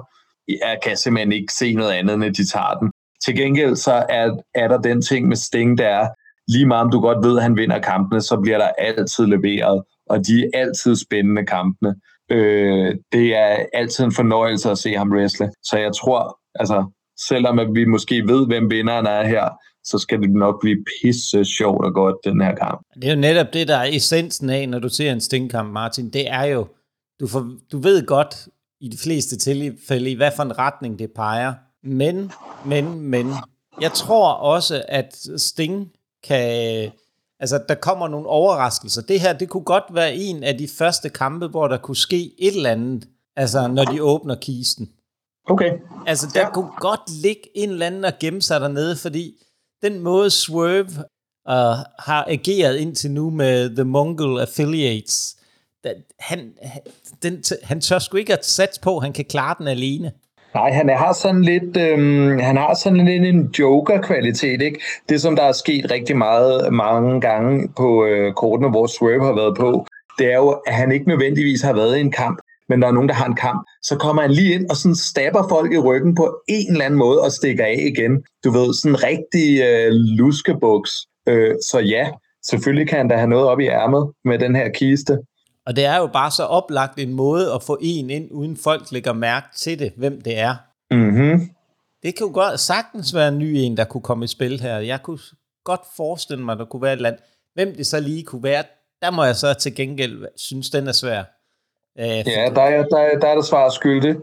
[0.48, 2.90] Jeg kan simpelthen ikke se noget andet, end at de tager den.
[3.24, 6.09] Til gengæld så er, er der den ting med Sting, der er,
[6.49, 9.83] lige meget om du godt ved, at han vinder kampene, så bliver der altid leveret,
[10.07, 11.95] og de er altid spændende kampene.
[12.31, 15.51] Øh, det er altid en fornøjelse at se ham wrestle.
[15.63, 16.85] Så jeg tror, altså,
[17.29, 19.49] selvom at vi måske ved, hvem vinderen er her,
[19.85, 22.81] så skal det nok blive pisse sjovt og godt, den her kamp.
[22.95, 26.11] Det er jo netop det, der er essensen af, når du ser en stingkamp, Martin.
[26.11, 26.67] Det er jo,
[27.21, 28.49] du, får, du ved godt
[28.81, 31.55] i de fleste tilfælde, i hvad for en retning det peger.
[31.83, 32.33] Men,
[32.65, 33.27] men, men,
[33.81, 36.90] jeg tror også, at Sting kan...
[37.40, 39.02] Altså, der kommer nogle overraskelser.
[39.02, 42.35] Det her, det kunne godt være en af de første kampe, hvor der kunne ske
[42.38, 44.90] et eller andet, altså når de åbner kisten.
[45.48, 45.72] Okay.
[46.07, 46.50] Altså, der ja.
[46.50, 49.35] kunne godt ligge en eller anden og gemme sig dernede, fordi
[49.83, 50.88] den måde Swerve
[51.48, 51.54] uh,
[51.98, 55.37] har ageret indtil nu med The Mongol Affiliates,
[55.85, 56.54] den, han,
[57.22, 60.12] den, han tør sgu ikke at satse på, at han kan klare den alene.
[60.59, 64.81] Nej, han har sådan lidt, øhm, han har sådan lidt en joker-kvalitet, ikke?
[65.09, 69.35] Det, som der er sket rigtig meget mange gange på øh, kortene, hvor Swerve har
[69.35, 69.87] været på,
[70.18, 72.92] det er jo, at han ikke nødvendigvis har været i en kamp, men der er
[72.92, 75.79] nogen, der har en kamp, så kommer han lige ind og sådan stabber folk i
[75.79, 78.23] ryggen på en eller anden måde og stikker af igen.
[78.44, 80.92] Du ved, sådan en rigtig øh, luskebuks.
[81.29, 82.09] Øh, så ja,
[82.51, 85.18] selvfølgelig kan han da have noget op i ærmet med den her kiste.
[85.68, 88.92] Og det er jo bare så oplagt en måde at få en ind, uden folk
[88.92, 90.54] lægger mærke til det, hvem det er.
[90.90, 91.40] Mm-hmm.
[92.02, 94.78] Det kan jo godt sagtens være en ny en, der kunne komme i spil her.
[94.78, 95.18] Jeg kunne
[95.64, 97.18] godt forestille mig, at der kunne være et land.
[97.54, 98.62] Hvem det så lige kunne være,
[99.02, 101.22] der må jeg så til gengæld synes, den er svær.
[101.98, 104.16] Øh, ja, der er, der, er, der er det svar skyldig.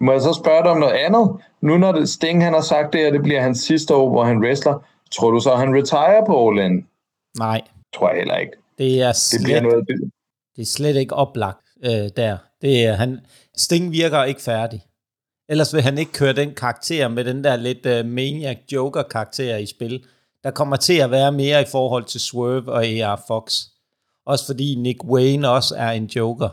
[0.00, 1.36] Må jeg så spørge dig om noget andet?
[1.60, 4.24] Nu når det Sting han har sagt det, at det bliver hans sidste år, hvor
[4.24, 6.86] han wrestler, tror du så, han retire på All In?
[7.38, 7.60] Nej.
[7.94, 8.52] Tror jeg heller ikke.
[8.78, 9.84] Det er slet, det bliver noget,
[10.58, 10.62] det...
[10.62, 12.36] er slet ikke oplagt øh, der.
[12.62, 13.20] Det er, han,
[13.56, 14.84] Sting virker ikke færdig.
[15.48, 19.66] Ellers vil han ikke køre den karakter med den der lidt øh, Maniac Joker-karakter i
[19.66, 20.04] spil.
[20.44, 23.24] Der kommer til at være mere i forhold til Swerve og A.R.
[23.28, 23.64] Fox.
[24.26, 26.48] Også fordi Nick Wayne også er en Joker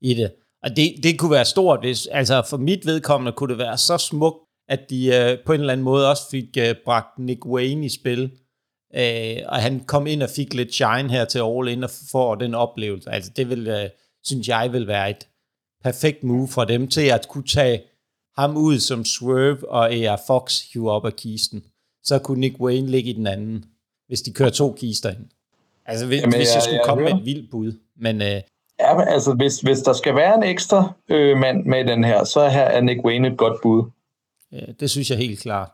[0.00, 0.32] i det.
[0.62, 3.98] Og det, det kunne være stort, hvis, altså for mit vedkommende kunne det være så
[3.98, 7.86] smukt, at de øh, på en eller anden måde også fik øh, bragt Nick Wayne
[7.86, 8.30] i spil,
[8.96, 12.34] øh, og han kom ind og fik lidt shine her til All In og får
[12.34, 13.10] den oplevelse.
[13.10, 13.88] Altså det vil, øh,
[14.22, 15.28] synes jeg vil være et
[15.84, 17.82] perfekt move for dem til at kunne tage
[18.38, 20.20] ham ud som Swerve og A.R.
[20.26, 21.64] Fox hive op af kisten.
[22.04, 23.64] Så kunne Nick Wayne ligge i den anden,
[24.06, 25.26] hvis de kører to kister ind.
[25.86, 27.72] Altså hvis, Jamen, hvis jeg, jeg skulle jeg komme med et vildt bud.
[27.96, 28.40] Men øh,
[28.80, 32.24] Ja, men altså, hvis, hvis der skal være en ekstra øh, mand med den her,
[32.24, 33.90] så her er Nick Wayne et godt bud.
[34.52, 35.70] Ja, det synes jeg helt klart.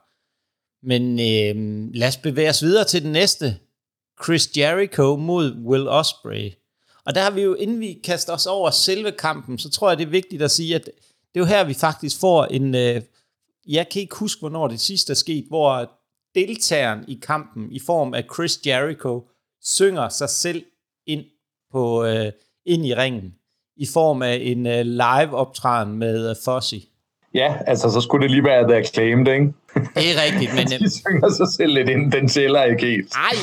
[0.82, 3.56] Men øh, lad os bevæge os videre til den næste.
[4.24, 6.52] Chris Jericho mod Will Ospreay.
[7.04, 9.98] Og der har vi jo, inden vi kaster os over selve kampen, så tror jeg,
[9.98, 12.74] det er vigtigt at sige, at det er jo her, vi faktisk får en...
[12.74, 13.02] Øh,
[13.68, 15.90] jeg kan ikke huske, hvornår det sidste er sket, hvor
[16.34, 19.28] deltageren i kampen i form af Chris Jericho
[19.62, 20.64] synger sig selv
[21.06, 21.24] ind
[21.72, 22.04] på...
[22.04, 22.32] Øh,
[22.66, 23.34] ind i ringen
[23.76, 26.89] i form af en øh, live optræden med øh, Fossi.
[27.34, 29.52] Ja, altså så skulle det lige være The Acclaimed, ikke?
[29.74, 30.66] Det er rigtigt, men...
[30.84, 33.14] De synger sig selv lidt ind, den tæller ikke helt.
[33.14, 33.36] Ej,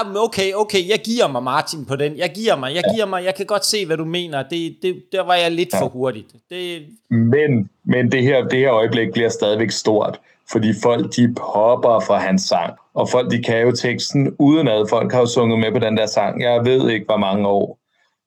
[0.00, 2.16] ah, okay, okay, jeg giver mig Martin på den.
[2.16, 4.42] Jeg giver mig, jeg giver mig, jeg kan godt se, hvad du mener.
[4.42, 5.80] Det, det, der var jeg lidt ja.
[5.80, 6.26] for hurtigt.
[6.50, 6.82] Det...
[7.10, 10.20] Men, men det, her, det her øjeblik bliver stadigvæk stort,
[10.52, 14.88] fordi folk de popper fra hans sang, og folk de kan jo teksten udenad.
[14.90, 17.78] Folk har jo sunget med på den der sang, jeg ved ikke hvor mange år.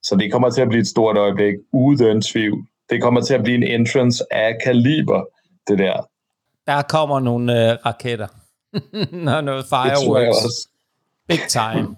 [0.03, 2.65] Så det kommer til at blive et stort øjeblik, uden tvivl.
[2.89, 5.25] Det kommer til at blive en entrance af kaliber,
[5.67, 6.09] det der.
[6.67, 8.27] Der kommer nogle øh, raketter.
[9.35, 10.69] og noget fireworks.
[11.27, 11.95] Big time.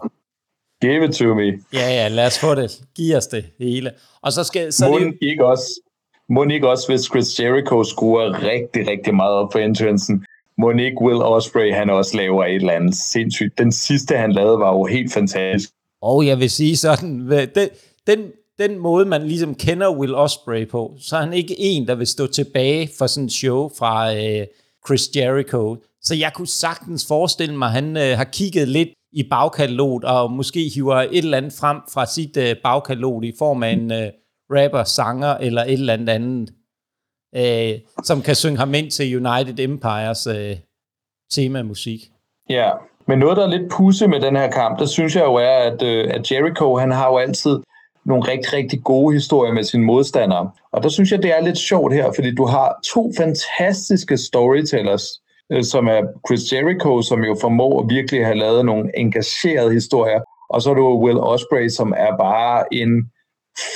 [0.82, 1.60] Give it to me.
[1.74, 2.82] Ja, ja, lad os få det.
[2.96, 3.92] Giv os det hele.
[4.22, 4.74] Og så skal...
[4.74, 5.18] Så må, det...
[5.22, 5.82] ikke også,
[6.30, 10.26] må ikke også, hvis Chris Jericho skruer rigtig, rigtig meget op for entrancen,
[10.58, 13.58] må ikke Will Ospreay, han også laver et eller andet sindssygt.
[13.58, 15.74] Den sidste, han lavede, var jo helt fantastisk.
[16.02, 17.70] Og jeg vil sige sådan, den,
[18.08, 21.96] den, den måde, man ligesom kender Will Osprey på, så er han ikke en, der
[21.96, 24.48] vil stå tilbage for sådan en show fra øh,
[24.88, 25.78] Chris Jericho.
[26.02, 30.32] Så jeg kunne sagtens forestille mig, at han øh, har kigget lidt i bagkataloget, og
[30.32, 34.08] måske hiver et eller andet frem fra sit øh, bagkatalog i form af en øh,
[34.50, 36.50] rapper, sanger eller et eller andet andet,
[37.36, 40.56] øh, som kan synge ham ind til United Empires øh,
[41.32, 42.00] temamusik.
[42.50, 42.72] Ja,
[43.08, 45.58] men noget, der er lidt pusse med den her kamp, der synes jeg jo er,
[45.70, 47.60] at, øh, at Jericho, han har jo altid
[48.08, 50.52] nogle rigtig, rigtig gode historier med sine modstandere.
[50.72, 55.04] Og der synes jeg, det er lidt sjovt her, fordi du har to fantastiske storytellers,
[55.52, 60.22] øh, som er Chris Jericho, som jo formår at virkelig have lavet nogle engagerede historier,
[60.50, 63.12] og så er du Will Osprey, som er bare en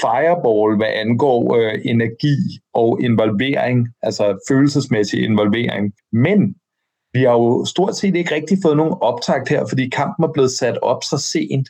[0.02, 2.38] fireball, hvad angår øh, energi
[2.74, 5.94] og involvering, altså følelsesmæssig involvering.
[6.12, 6.56] Men
[7.14, 10.52] vi har jo stort set ikke rigtig fået nogen optakt her, fordi kampen er blevet
[10.52, 11.68] sat op så sent,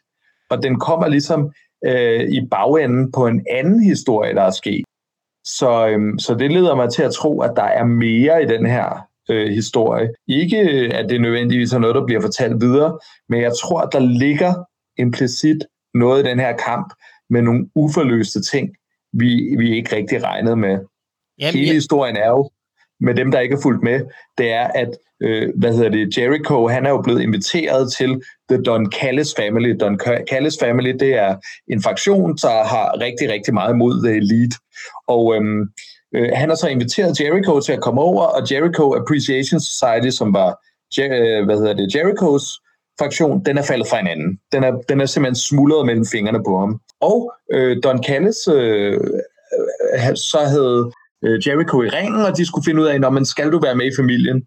[0.50, 1.52] og den kommer ligesom
[1.86, 4.86] øh, i bagenden på en anden historie, der er sket.
[5.46, 8.66] Så, øhm, så det leder mig til at tro, at der er mere i den
[8.66, 10.10] her øh, historie.
[10.28, 10.60] Ikke
[10.94, 14.54] at det nødvendigvis er noget, der bliver fortalt videre, men jeg tror, at der ligger
[14.98, 15.58] implicit
[15.94, 16.94] noget i den her kamp
[17.30, 18.76] med nogle uforløste ting,
[19.14, 20.80] vi, vi ikke rigtig regnede med.
[21.40, 22.50] Jamen, Hele historien er jo,
[23.00, 24.02] med dem, der ikke er fulgt med,
[24.38, 24.90] det er, at
[25.22, 29.76] øh, hvad hedder det, Jericho, han er jo blevet inviteret til The Don Callis Family.
[29.80, 31.36] Don Callis Family, det er
[31.68, 34.56] en fraktion, der har rigtig, rigtig meget mod The Elite.
[35.08, 35.62] Og øhm,
[36.16, 40.34] øh, han har så inviteret Jericho til at komme over, og Jericho Appreciation Society, som
[40.34, 40.50] var
[40.96, 42.44] Jer- øh, hvad hedder det, Jerichos
[43.00, 44.40] fraktion, den er faldet fra hinanden.
[44.52, 46.80] Den er, den er simpelthen smuldret mellem fingrene på ham.
[47.02, 49.00] Og øh, Don Callis øh, øh,
[49.94, 50.92] øh så havde
[51.48, 53.86] Jericho i ringen, og de skulle finde ud af, når man skal du være med
[53.86, 54.46] i familien?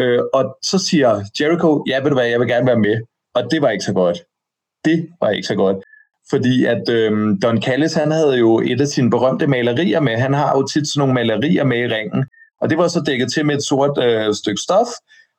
[0.00, 2.96] Øh, og så siger Jericho, ja, ved du hvad, jeg vil gerne være med.
[3.34, 4.18] Og det var ikke så godt.
[4.84, 5.76] Det var ikke så godt.
[6.30, 10.16] Fordi at øh, Don Callis, han havde jo et af sine berømte malerier med.
[10.16, 12.24] Han har jo tit sådan nogle malerier med i ringen.
[12.60, 14.88] Og det var så dækket til med et sort øh, stykke stof.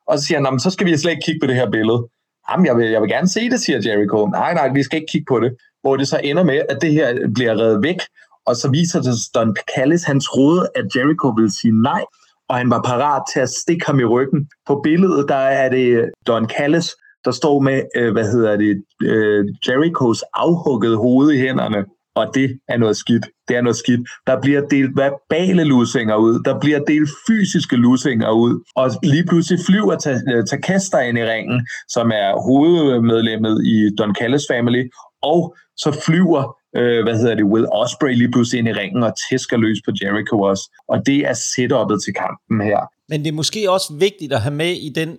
[0.08, 2.08] Og så siger han, så skal vi slet ikke kigge på det her billede.
[2.50, 4.26] Jamen, jeg vil, jeg vil gerne se det, siger Jericho.
[4.26, 5.56] Nej, nej, vi skal ikke kigge på det.
[5.82, 8.00] Hvor det så ender med, at det her bliver reddet væk.
[8.46, 12.02] Og så viser det, at Don Callis, han troede, at Jericho ville sige nej
[12.48, 14.48] og han var parat til at stikke ham i ryggen.
[14.66, 16.88] På billedet, der er det Don Callis,
[17.24, 21.84] der står med, øh, hvad hedder det, øh, Jerichos afhugget hoved i hænderne,
[22.16, 23.26] og det er noget skidt.
[23.48, 24.00] Det er noget skidt.
[24.26, 29.60] Der bliver delt verbale lusinger ud, der bliver delt fysiske lusinger ud, og lige pludselig
[29.66, 29.96] flyver
[30.32, 34.82] øh, Takasta ind i ringen, som er hovedmedlemmet i Don Callis family,
[35.22, 39.12] og så flyver øh, hvad hedder det, Will Osprey lige pludselig ind i ringen og
[39.30, 40.70] tæsker løs på Jericho også.
[40.88, 42.80] Og det er setupet til kampen her.
[43.08, 45.18] Men det er måske også vigtigt at have med i den,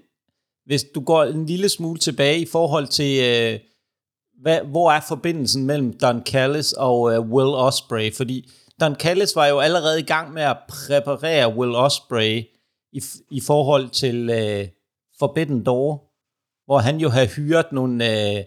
[0.66, 3.60] hvis du går en lille smule tilbage i forhold til, øh,
[4.42, 8.14] hvad, hvor er forbindelsen mellem Don Callis og øh, Will Osprey?
[8.14, 8.50] Fordi
[8.82, 12.44] Don Callis var jo allerede i gang med at præparere Will Osprey
[12.94, 14.68] i, i forhold til øh,
[15.20, 16.04] Forbidden Door,
[16.66, 18.44] hvor han jo havde hyret nogle øh,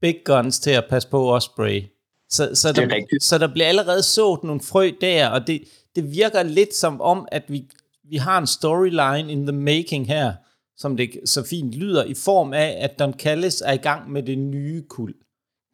[0.00, 1.82] big guns til at passe på Osprey.
[2.30, 5.62] Så, så, der, så der bliver allerede sået nogle frø der, og det,
[5.96, 7.68] det virker lidt som om, at vi,
[8.10, 10.32] vi har en storyline in the making her,
[10.76, 14.22] som det så fint lyder, i form af, at Don Callis er i gang med
[14.22, 15.14] det nye kul.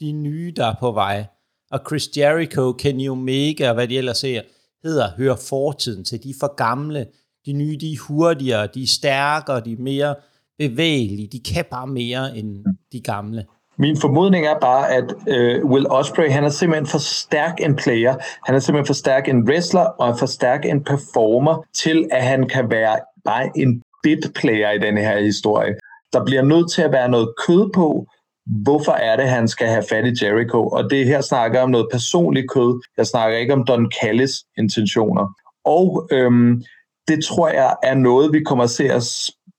[0.00, 1.24] De nye, der er på vej.
[1.70, 4.42] Og Chris Jericho, Kenny Omega, og hvad de ellers ser,
[4.82, 6.22] hedder, hører fortiden til.
[6.22, 7.06] De er for gamle.
[7.46, 10.14] De nye, de er hurtigere, de er stærkere, de er mere
[10.58, 11.28] bevægelige.
[11.28, 13.46] De kan bare mere end de gamle.
[13.78, 18.14] Min formodning er bare, at øh, Will Osprey, han er simpelthen for stærk en player,
[18.46, 22.48] han er simpelthen for stærk en wrestler, og for stærk en performer, til at han
[22.48, 25.74] kan være bare en bit player i denne her historie.
[26.12, 28.06] Der bliver nødt til at være noget kød på,
[28.46, 30.68] hvorfor er det, han skal have fat i Jericho.
[30.68, 32.80] Og det her snakker om noget personligt kød.
[32.96, 35.34] Jeg snakker ikke om Don Callis intentioner.
[35.64, 36.62] Og øhm,
[37.08, 39.02] det tror jeg er noget, vi kommer til at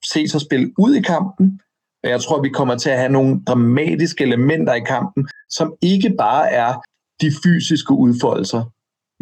[0.05, 1.59] se sig spille ud i kampen.
[2.03, 6.51] Jeg tror, vi kommer til at have nogle dramatiske elementer i kampen, som ikke bare
[6.51, 6.73] er
[7.21, 8.63] de fysiske udfoldelser,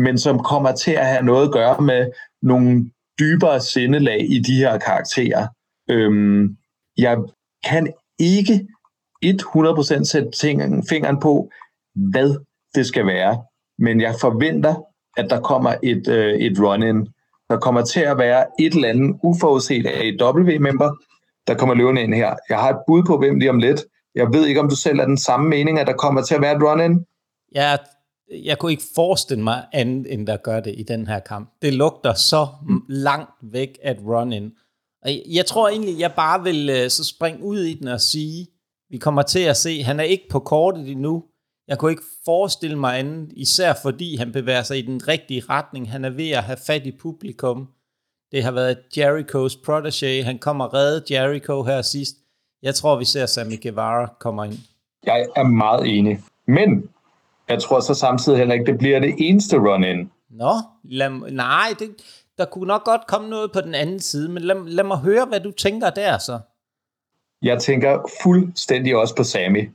[0.01, 2.11] men som kommer til at have noget at gøre med
[2.41, 5.47] nogle dybere sindelag i de her karakterer.
[5.89, 6.57] Øhm,
[6.97, 7.17] jeg
[7.63, 8.67] kan ikke
[9.25, 10.29] 100% sætte
[10.89, 11.49] fingeren på,
[11.95, 12.37] hvad
[12.75, 13.43] det skal være,
[13.79, 14.75] men jeg forventer,
[15.17, 17.07] at der kommer et, øh, et run-in.
[17.49, 20.89] Der kommer til at være et eller andet uforudset AW-member,
[21.47, 22.35] der kommer løvende ind her.
[22.49, 23.85] Jeg har et bud på, hvem lige om lidt.
[24.15, 26.41] Jeg ved ikke, om du selv er den samme mening, at der kommer til at
[26.41, 27.05] være et run-in?
[27.55, 27.77] Ja,
[28.43, 31.49] jeg kunne ikke forestille mig andet, end der gør det i den her kamp.
[31.61, 32.47] Det lugter så
[32.89, 34.51] langt væk at run-in.
[35.33, 38.47] Jeg tror egentlig, jeg bare vil øh, så springe ud i den og sige,
[38.89, 41.23] vi kommer til at se, han er ikke på kortet endnu.
[41.67, 45.91] Jeg kunne ikke forestille mig andet, især fordi han bevæger sig i den rigtige retning.
[45.91, 47.67] Han er ved at have fat i publikum.
[48.35, 50.23] Det har været Jerichos protege.
[50.23, 52.15] Han kommer redde Jericho her sidst.
[52.63, 54.57] Jeg tror, vi ser Sammy Guevara kommer ind.
[55.05, 56.19] Jeg er meget enig.
[56.47, 56.89] Men
[57.49, 60.11] jeg tror så samtidig heller ikke, det bliver det eneste run-in.
[60.29, 61.89] Nå, lad, nej, det,
[62.37, 65.25] der kunne nok godt komme noget på den anden side, men lad, lad mig høre,
[65.25, 66.39] hvad du tænker der så.
[67.41, 69.69] Jeg tænker fuldstændig også på Sammy.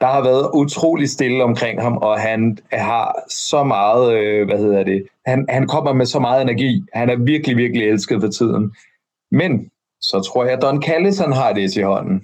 [0.00, 4.84] Der har været utrolig stille omkring ham, og han har så meget, øh, hvad hedder
[4.84, 6.82] det, han, han kommer med så meget energi.
[6.92, 8.74] Han er virkelig, virkelig elsket for tiden.
[9.30, 12.22] Men så tror jeg, at Don Callis, han har det i hånden.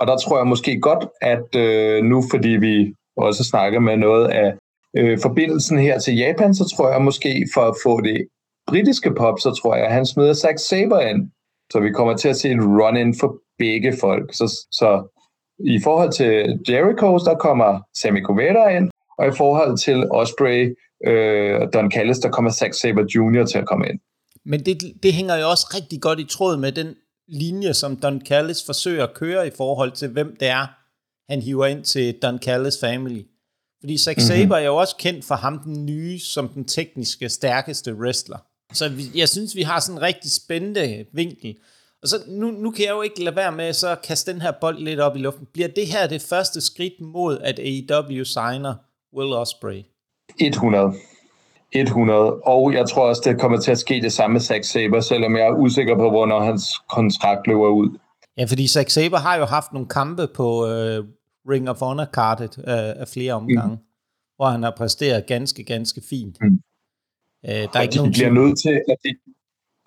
[0.00, 4.28] Og der tror jeg måske godt, at øh, nu, fordi vi også snakker med noget
[4.28, 4.54] af
[4.96, 8.26] øh, forbindelsen her til Japan, så tror jeg måske for at få det
[8.68, 11.30] britiske pop, så tror jeg, at han smider Zack Saber ind.
[11.72, 14.34] Så vi kommer til at se et run-in for begge folk.
[14.34, 15.13] Så, så
[15.58, 21.60] i forhold til Jericho, der kommer Sammy Guevara ind, og i forhold til Osprey øh,
[21.60, 23.44] og Don Callis, der kommer Zack Saber Jr.
[23.46, 24.00] til at komme ind.
[24.44, 26.94] Men det, det hænger jo også rigtig godt i tråd med den
[27.28, 30.66] linje, som Don Callis forsøger at køre i forhold til, hvem det er,
[31.32, 33.22] han hiver ind til Don Callis family.
[33.80, 34.26] Fordi Zack mm-hmm.
[34.26, 38.38] Saber er jo også kendt for ham den nye, som den tekniske stærkeste wrestler.
[38.72, 41.56] Så vi, jeg synes, vi har sådan en rigtig spændende vinkel.
[42.04, 44.40] Og så nu, nu kan jeg jo ikke lade være med så at kaste den
[44.40, 45.46] her bold lidt op i luften.
[45.52, 48.74] Bliver det her det første skridt mod, at AEW signer
[49.16, 49.82] Will Ospreay?
[50.40, 50.94] 100.
[51.72, 52.20] 100.
[52.34, 55.36] Og jeg tror også, det kommer til at ske det samme med Zack Saber, selvom
[55.36, 57.98] jeg er usikker på, hvornår hans kontrakt løber ud.
[58.38, 61.04] Ja, fordi Zack Saber har jo haft nogle kampe på uh,
[61.50, 62.64] Ring of Honor-kartet uh,
[63.02, 63.82] af flere omgange, mm.
[64.36, 66.36] hvor han har præsteret ganske, ganske fint.
[66.40, 66.46] Mm.
[66.48, 69.10] Uh, der er og ikke de nogen bliver nødt til, at de,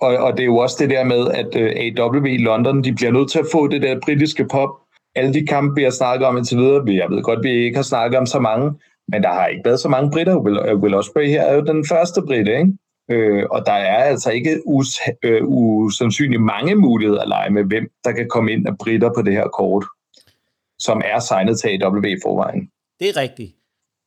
[0.01, 2.83] og, og det er jo også det der med, at øh, uh, AW i London,
[2.83, 4.69] de bliver nødt til at få det der britiske pop.
[5.15, 7.83] Alle de kampe, vi har snakket om indtil videre, jeg ved godt, vi ikke har
[7.83, 8.73] snakket om så mange,
[9.07, 10.37] men der har ikke været så mange britter.
[10.37, 12.73] Will, øh, Will Osprey her er jo den første britte, ikke?
[13.11, 14.87] Øh, og der er altså ikke us,
[15.23, 19.21] øh, usandsynligt mange muligheder at lege med, hvem der kan komme ind og britter på
[19.21, 19.85] det her kort,
[20.79, 22.69] som er signet til AW i forvejen.
[22.99, 23.53] Det er rigtigt.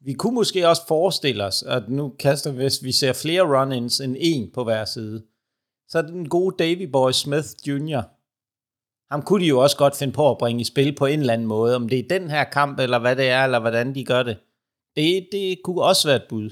[0.04, 4.04] Vi kunne måske også forestille os, at nu kaster vi, hvis vi ser flere run-ins
[4.04, 5.22] end en på hver side,
[5.90, 8.00] så den gode Davy Boy Smith Jr.
[9.12, 11.32] Ham kunne de jo også godt finde på at bringe i spil på en eller
[11.32, 14.04] anden måde, om det er den her kamp, eller hvad det er, eller hvordan de
[14.04, 14.36] gør det.
[14.96, 16.50] Det, det kunne også være et bud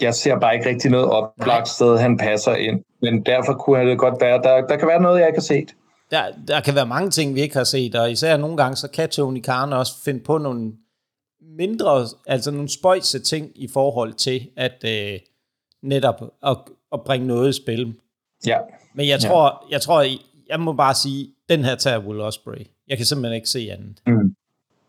[0.00, 2.82] jeg ser bare ikke rigtig noget oplagt sted, han passer ind.
[3.02, 5.74] Men derfor kunne det godt være, der, der kan være noget, jeg ikke har set.
[6.10, 8.88] Der, der kan være mange ting, vi ikke har set, og især nogle gange, så
[8.88, 10.72] kan Tony Khan også finde på nogle
[11.58, 15.20] mindre, altså nogle spøjse ting i forhold til at øh,
[15.82, 16.56] netop at,
[16.92, 17.94] at bringe noget i spil.
[18.46, 18.58] Ja.
[18.94, 19.72] Men jeg tror, ja.
[19.74, 20.04] jeg tror,
[20.48, 22.66] jeg må bare sige, den her tager Will Ospreay.
[22.88, 24.02] Jeg kan simpelthen ikke se andet.
[24.06, 24.34] Mm.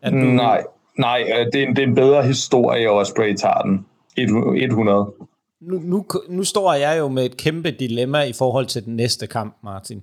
[0.04, 0.64] du, nej,
[0.98, 3.86] nej, øh, det er, det er en bedre historie, Ospreay tager den.
[4.16, 5.12] 100.
[5.60, 9.26] Nu, nu, nu står jeg jo med et kæmpe dilemma i forhold til den næste
[9.26, 10.02] kamp, Martin.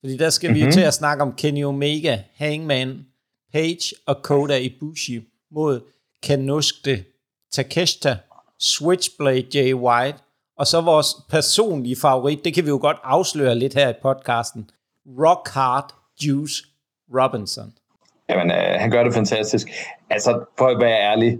[0.00, 0.56] Fordi der skal mm-hmm.
[0.56, 0.72] vi jo mhm.
[0.72, 3.06] til at snakke om Kenny Omega, Hangman,
[3.52, 5.80] Page og Kota Ibushi mod
[6.22, 7.04] Kanuskte,
[7.52, 8.16] Takeshita,
[8.58, 10.18] Switchblade Jay White,
[10.58, 14.70] og så vores personlige favorit, det kan vi jo godt afsløre lidt her i podcasten,
[15.06, 15.94] Rock Hard
[16.26, 16.64] Juice
[17.14, 17.72] Robinson.
[18.28, 19.68] Jamen, øh, han gør det fantastisk.
[20.10, 21.38] Altså, for at være ærlig,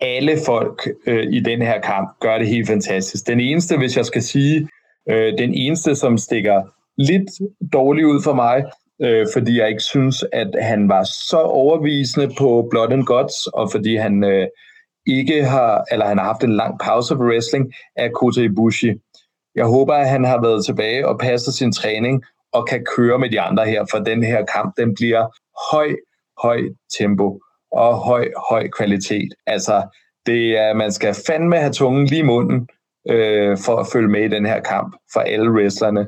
[0.00, 3.26] alle folk øh, i den her kamp gør det helt fantastisk.
[3.26, 4.68] Den eneste, hvis jeg skal sige,
[5.10, 6.62] øh, den eneste, som stikker
[6.98, 7.30] lidt
[7.72, 8.64] dårligt ud for mig,
[9.02, 13.70] øh, fordi jeg ikke synes, at han var så overvisende på Blood and Guts, og
[13.70, 14.46] fordi han øh,
[15.06, 18.92] ikke har, eller han har haft en lang pause på wrestling, er Kota Ibushi.
[19.54, 23.30] Jeg håber, at han har været tilbage og passet sin træning og kan køre med
[23.30, 25.26] de andre her, for den her kamp, den bliver
[25.72, 25.88] høj,
[26.42, 26.60] høj
[26.98, 27.40] tempo
[27.72, 29.34] og høj, høj kvalitet.
[29.46, 29.82] Altså,
[30.26, 32.68] det er, man skal fandme have tungen lige i munden
[33.10, 36.06] øh, for at følge med i den her kamp for alle wrestlerne.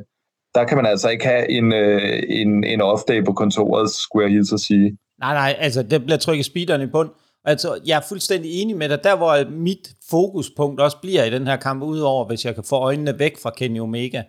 [0.54, 4.32] der kan man altså ikke have en, øh, en, en off-day på kontoret, skulle jeg
[4.32, 4.98] hilse at sige.
[5.18, 7.10] Nej, nej, altså det bliver trykket speederen i bund.
[7.44, 9.04] Altså, jeg er fuldstændig enig med dig.
[9.04, 12.76] Der, hvor mit fokuspunkt også bliver i den her kamp, udover hvis jeg kan få
[12.76, 14.22] øjnene væk fra Kenny Omega,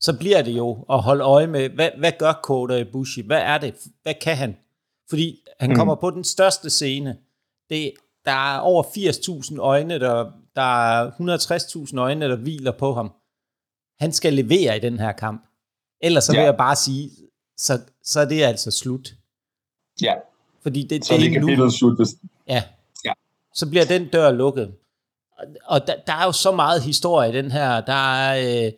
[0.00, 3.22] så bliver det jo at holde øje med, hvad, hvad gør Kota Ibushi?
[3.26, 3.74] Hvad er det?
[4.02, 4.56] Hvad kan han?
[5.08, 5.76] Fordi han mm.
[5.76, 7.18] kommer på den største scene.
[7.70, 7.92] Det,
[8.24, 11.10] der er over 80.000 øjne, der, der er
[11.90, 13.12] 160.000 øjne, der hviler på ham.
[13.98, 15.46] Han skal levere i den her kamp.
[16.02, 17.10] Ellers så vil jeg bare sige,
[17.56, 19.14] så, så er det altså slut.
[20.02, 20.14] Ja.
[20.62, 21.70] Fordi det, så det, det er nu.
[21.70, 21.96] slut.
[21.96, 22.08] Hvis...
[22.48, 22.62] Ja.
[23.04, 23.12] ja.
[23.54, 24.72] Så bliver den dør lukket.
[25.64, 27.80] Og der, der er jo så meget historie i den her.
[27.80, 28.72] Der er øh,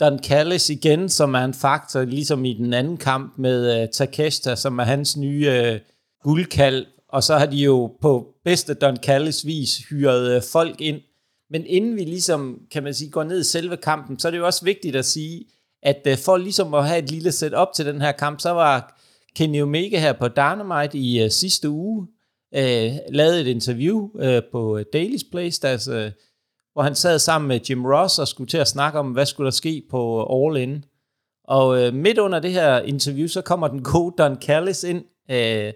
[0.00, 4.56] Don Callis igen, som er en faktor, ligesom i den anden kamp med øh, Takeshita,
[4.56, 5.80] som er hans nye øh,
[6.22, 6.86] guldkald.
[7.08, 11.00] Og så har de jo på bedste Don Callis vis hyret øh, folk ind.
[11.50, 14.38] Men inden vi ligesom, kan man sige, går ned i selve kampen, så er det
[14.38, 15.44] jo også vigtigt at sige,
[15.82, 18.97] at øh, for ligesom at have et lille setup til den her kamp, så var
[19.38, 22.06] Kenny Omega her på Dynamite i uh, sidste uge,
[22.52, 26.10] uh, lavede et interview uh, på Daily's Place, deres, uh,
[26.72, 29.44] hvor han sad sammen med Jim Ross og skulle til at snakke om, hvad skulle
[29.44, 30.84] der ske på All In.
[31.44, 35.72] Og uh, midt under det her interview, så kommer den gode Don Callis ind uh,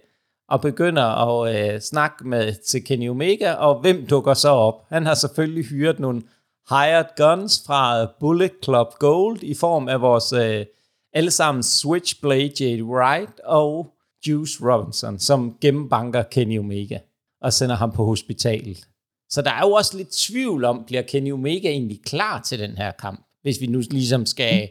[0.49, 4.85] og begynder at uh, snakke med til Kenny Omega, og hvem dukker så op?
[4.89, 6.23] Han har selvfølgelig hyret nogle
[6.71, 10.67] hired guns fra Bullet Club Gold i form af vores uh,
[11.15, 13.95] alle sammen Switchblade Jade Wright og
[14.29, 16.99] Juice Robinson, som gennembanker Kenny Omega
[17.43, 18.89] og sender ham på hospitalet.
[19.31, 22.71] Så der er jo også lidt tvivl om, bliver Kenny Omega egentlig klar til den
[22.77, 24.69] her kamp, hvis vi nu ligesom skal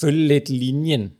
[0.00, 1.12] følge lidt linjen.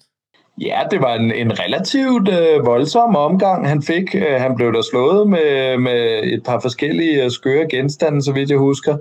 [0.60, 4.14] Ja, det var en, en relativt øh, voldsom omgang, han fik.
[4.14, 8.50] Øh, han blev der slået med, med et par forskellige øh, skøre genstande, så vidt
[8.50, 8.96] jeg husker.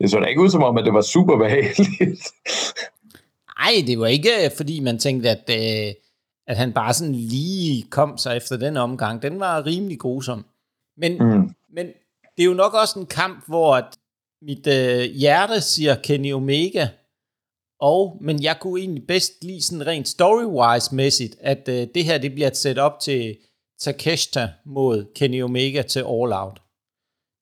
[0.00, 2.22] Det så da ikke ud som om, at det var super behageligt.
[3.62, 5.94] Nej, det var ikke, fordi man tænkte, at, øh,
[6.46, 9.22] at han bare sådan lige kom sig efter den omgang.
[9.22, 10.46] Den var rimelig grusom.
[10.96, 11.54] Men, mm.
[11.74, 11.86] men
[12.36, 13.98] det er jo nok også en kamp, hvor at
[14.42, 16.88] mit øh, hjerte siger Kenny Omega,
[17.80, 22.32] og, men jeg kunne egentlig bedst lide sådan rent story-wise-mæssigt, at øh, det her det
[22.32, 23.36] bliver et setup til
[23.80, 26.62] Takeshita mod Kenny Omega til All Out.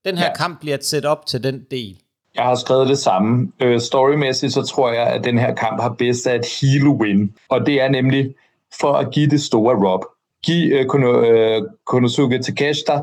[0.05, 0.37] Den her ja.
[0.37, 2.03] kamp bliver et setup til den del.
[2.41, 3.53] Jeg har skrevet det samme.
[3.63, 7.33] Øh, storymæssigt, så tror jeg, at den her kamp har bedst af et heel win.
[7.49, 8.35] Og det er nemlig
[8.81, 10.05] for at give det store Rob.
[10.45, 13.01] Giv øh, Kono, øh, Konosuke Takeshita,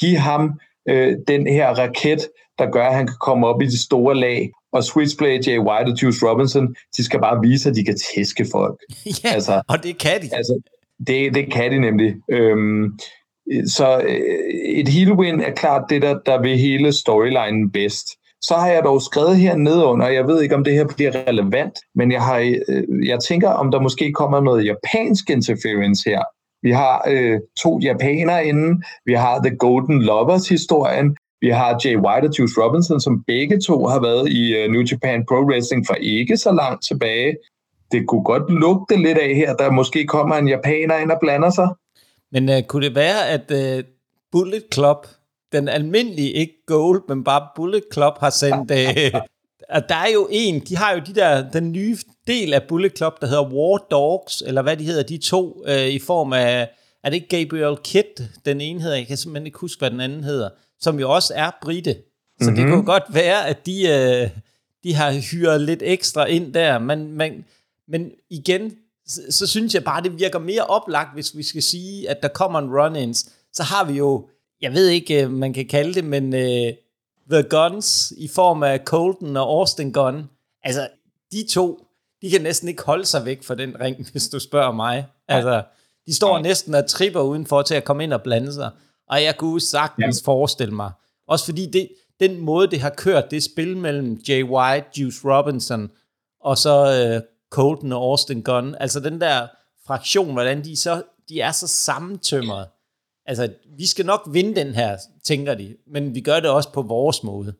[0.00, 2.28] giv ham øh, den her raket,
[2.58, 4.50] der gør, at han kan komme op i de store lag.
[4.72, 8.46] Og Switchblade, Jay White og Juice Robinson, de skal bare vise, at de kan tæske
[8.52, 8.80] folk.
[9.24, 10.28] ja, altså, og det kan de.
[10.32, 10.60] Altså,
[11.06, 12.14] det, det kan de nemlig.
[12.30, 12.98] Øhm,
[13.66, 14.20] så øh,
[14.64, 18.17] et heel win er klart det, der, der vil hele storylinen bedst.
[18.42, 21.78] Så har jeg dog skrevet her nedenunder, jeg ved ikke, om det her bliver relevant,
[21.94, 26.22] men jeg, har, øh, jeg tænker, om der måske kommer noget japansk interference her.
[26.62, 32.26] Vi har øh, to japanere inden, vi har The Golden Lovers-historien, vi har Jay White
[32.26, 35.94] og Juice Robinson, som begge to har været i øh, New Japan Pro Wrestling for
[35.94, 37.36] ikke så langt tilbage.
[37.92, 41.50] Det kunne godt lugte lidt af her, der måske kommer en japaner ind og blander
[41.50, 41.68] sig.
[42.32, 43.84] Men øh, kunne det være, at øh,
[44.32, 45.06] Bullet Club
[45.52, 48.70] den almindelige, ikke Gold, men bare Bullet Club har sendt...
[48.70, 49.20] øh,
[49.68, 51.96] at der er jo en, de har jo de der, den nye
[52.26, 55.86] del af Bullet Club, der hedder War Dogs, eller hvad de hedder, de to, øh,
[55.86, 56.68] i form af,
[57.04, 60.00] er det ikke Gabriel Kidd, den ene hedder, jeg kan simpelthen ikke huske, hvad den
[60.00, 60.48] anden hedder,
[60.80, 61.94] som jo også er brite.
[61.94, 62.00] Så
[62.40, 62.56] mm-hmm.
[62.56, 62.72] det mhm.
[62.72, 64.30] kunne godt være, at de, øh,
[64.84, 67.44] de har hyret lidt ekstra ind der, men, men,
[67.88, 68.72] men igen,
[69.06, 72.28] så, så synes jeg bare, det virker mere oplagt, hvis vi skal sige, at der
[72.28, 74.28] kommer en run-ins, så har vi jo
[74.60, 76.74] jeg ved ikke, øh, man kan kalde det, men uh,
[77.30, 80.30] The Guns i form af Colton og Austin Gunn,
[80.64, 80.88] altså
[81.32, 81.86] de to,
[82.22, 85.06] de kan næsten ikke holde sig væk fra den ring, hvis du spørger mig.
[85.28, 85.62] Altså,
[86.06, 86.42] de står ja.
[86.42, 88.70] næsten og tripper udenfor til at komme ind og blande sig.
[89.08, 90.32] Og jeg kunne sagtens ja.
[90.32, 90.92] forestille mig.
[91.26, 91.88] Også fordi det,
[92.20, 95.90] den måde, det har kørt, det spil mellem Jay White, Juice Robinson,
[96.40, 98.74] og så uh, Colton og Austin Gunn.
[98.80, 99.46] Altså den der
[99.86, 102.66] fraktion, hvordan de, så, de er så sammentømret
[103.28, 103.48] altså,
[103.78, 107.24] vi skal nok vinde den her, tænker de, men vi gør det også på vores
[107.24, 107.52] måde.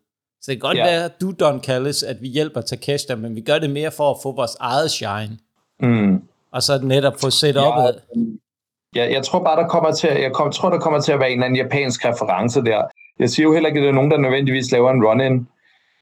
[0.42, 0.84] Så det kan godt ja.
[0.84, 4.16] være, du, Don Callis, at vi hjælper Takeshita, men vi gør det mere for at
[4.22, 5.38] få vores eget shine.
[5.80, 6.22] Mm.
[6.52, 7.94] Og så netop få set op.
[8.96, 11.20] Ja, ja, jeg tror bare, der kommer til, jeg kom, tror, der kommer til at
[11.20, 12.82] være en eller anden japansk reference der.
[13.18, 15.48] Jeg siger jo heller ikke, at det er nogen, der nødvendigvis laver en run-in.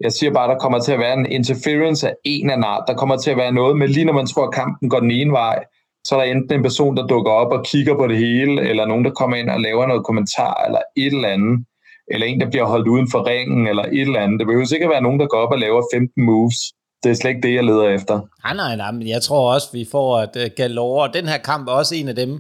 [0.01, 2.85] Jeg siger bare, der kommer til at være en interference af en af art.
[2.89, 5.11] Der kommer til at være noget med, lige når man tror, at kampen går den
[5.11, 5.65] ene vej,
[6.07, 8.87] så er der enten en person, der dukker op og kigger på det hele, eller
[8.87, 11.65] nogen, der kommer ind og laver noget kommentar, eller et eller andet,
[12.13, 14.39] eller en, der bliver holdt uden for ringen, eller et eller andet.
[14.39, 16.57] Det behøver ikke at være nogen, der går op og laver 15 moves.
[17.03, 18.15] Det er slet ikke det, jeg leder efter.
[18.45, 21.11] Nej, nej, nej, men jeg tror også, vi får at uh, Galore.
[21.15, 22.31] Den her kamp er også en af dem,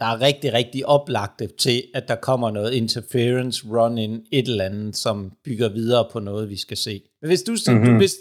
[0.00, 4.96] der er rigtig, rigtig oplagte til, at der kommer noget interference, run-in, et eller andet,
[4.96, 7.00] som bygger videre på noget, vi skal se.
[7.20, 7.84] Men hvis du, mm-hmm.
[7.84, 8.14] du hvis,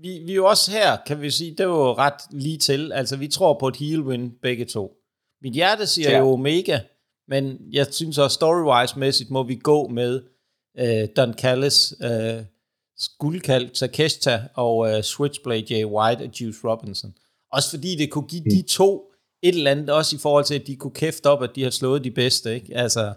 [0.00, 2.92] vi, vi er jo også her, kan vi sige, det er jo ret lige til.
[2.92, 4.96] Altså, vi tror på et heel win begge to.
[5.42, 6.18] Mit hjerte siger ja.
[6.18, 6.78] jo Omega,
[7.28, 10.22] men jeg synes også story-wise-mæssigt må vi gå med
[10.80, 12.44] uh, Don Callis, uh,
[13.18, 17.14] guldkald Takeshita og uh, Switchblade Jay White og Juice Robinson.
[17.52, 18.50] Også fordi det kunne give mm.
[18.50, 19.10] de to
[19.42, 21.70] et eller andet, også i forhold til, at de kunne kæfte op, at de har
[21.70, 22.54] slået de bedste.
[22.54, 22.76] Ikke?
[22.76, 23.14] Altså,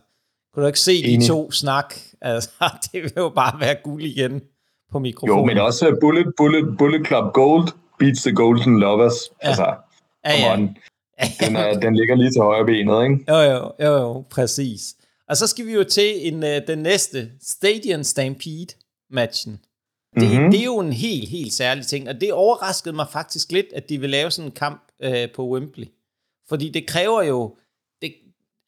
[0.53, 1.21] kunne du ikke se Enig.
[1.21, 1.93] de to snak?
[2.21, 2.49] Altså,
[2.91, 4.41] det vil jo bare være guld igen
[4.91, 5.39] på mikrofonen.
[5.39, 7.67] Jo, men også Bullet, Bullet, Bullet Club Gold
[7.99, 9.31] beats the Golden Lovers.
[9.43, 9.47] Ja.
[9.47, 9.75] Altså,
[10.25, 10.53] ja, ja.
[10.53, 10.77] On.
[11.39, 13.31] Den, er, den ligger lige til højre benet, ikke?
[13.31, 14.95] Jo, jo, jo, jo, præcis.
[15.29, 19.59] Og så skal vi jo til en, uh, den næste Stadium Stampede-matchen.
[20.15, 20.51] Det, mm-hmm.
[20.51, 23.89] det er jo en helt, helt særlig ting, og det overraskede mig faktisk lidt, at
[23.89, 25.87] de vil lave sådan en kamp uh, på Wembley.
[26.49, 27.55] Fordi det kræver jo,
[28.01, 28.13] det,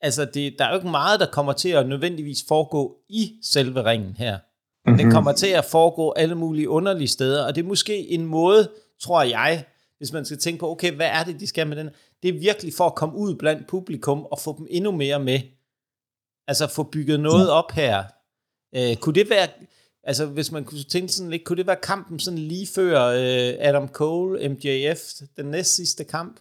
[0.02, 3.84] altså det, der er jo ikke meget, der kommer til at nødvendigvis foregå i selve
[3.84, 4.38] ringen her.
[4.90, 5.04] Mm-hmm.
[5.04, 8.70] Den kommer til at foregå alle mulige underlige steder, og det er måske en måde,
[9.02, 9.64] tror jeg,
[9.98, 11.90] hvis man skal tænke på, okay, hvad er det, de skal med den?
[12.24, 15.40] Det er virkelig for at komme ud blandt publikum og få dem endnu mere med.
[16.48, 18.04] Altså få bygget noget op her.
[18.76, 19.48] Øh, kunne det være,
[20.04, 23.54] altså hvis man kunne tænke sådan lidt, kunne det være kampen sådan lige før øh,
[23.60, 25.00] Adam Cole, MJF,
[25.38, 26.40] den næst sidste kamp?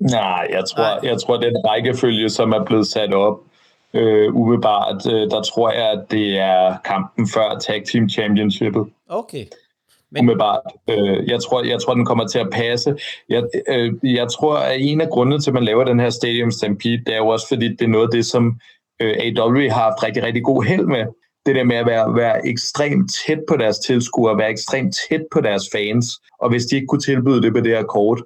[0.00, 1.10] Nej, jeg tror, Nej.
[1.10, 3.38] jeg tror, den rækkefølge, som er blevet sat op,
[3.94, 8.86] øh, umiddelbart, øh, der tror jeg, at det er kampen før Tag Team Championshipet.
[9.08, 9.44] Okay.
[10.10, 10.20] Men...
[10.20, 10.60] Umiddelbart.
[10.90, 12.96] Øh, jeg, tror, jeg tror, den kommer til at passe.
[13.28, 16.50] Jeg, øh, jeg tror, at en af grundene til, at man laver den her Stadium
[16.50, 18.60] Stampede, det er jo også, fordi det er noget af det, som
[19.02, 21.04] øh, AW har haft rigtig, rigtig god held med.
[21.46, 25.40] Det der med at være, være ekstremt tæt på deres tilskuere, være ekstremt tæt på
[25.40, 26.06] deres fans,
[26.40, 28.22] og hvis de ikke kunne tilbyde det på det her kort,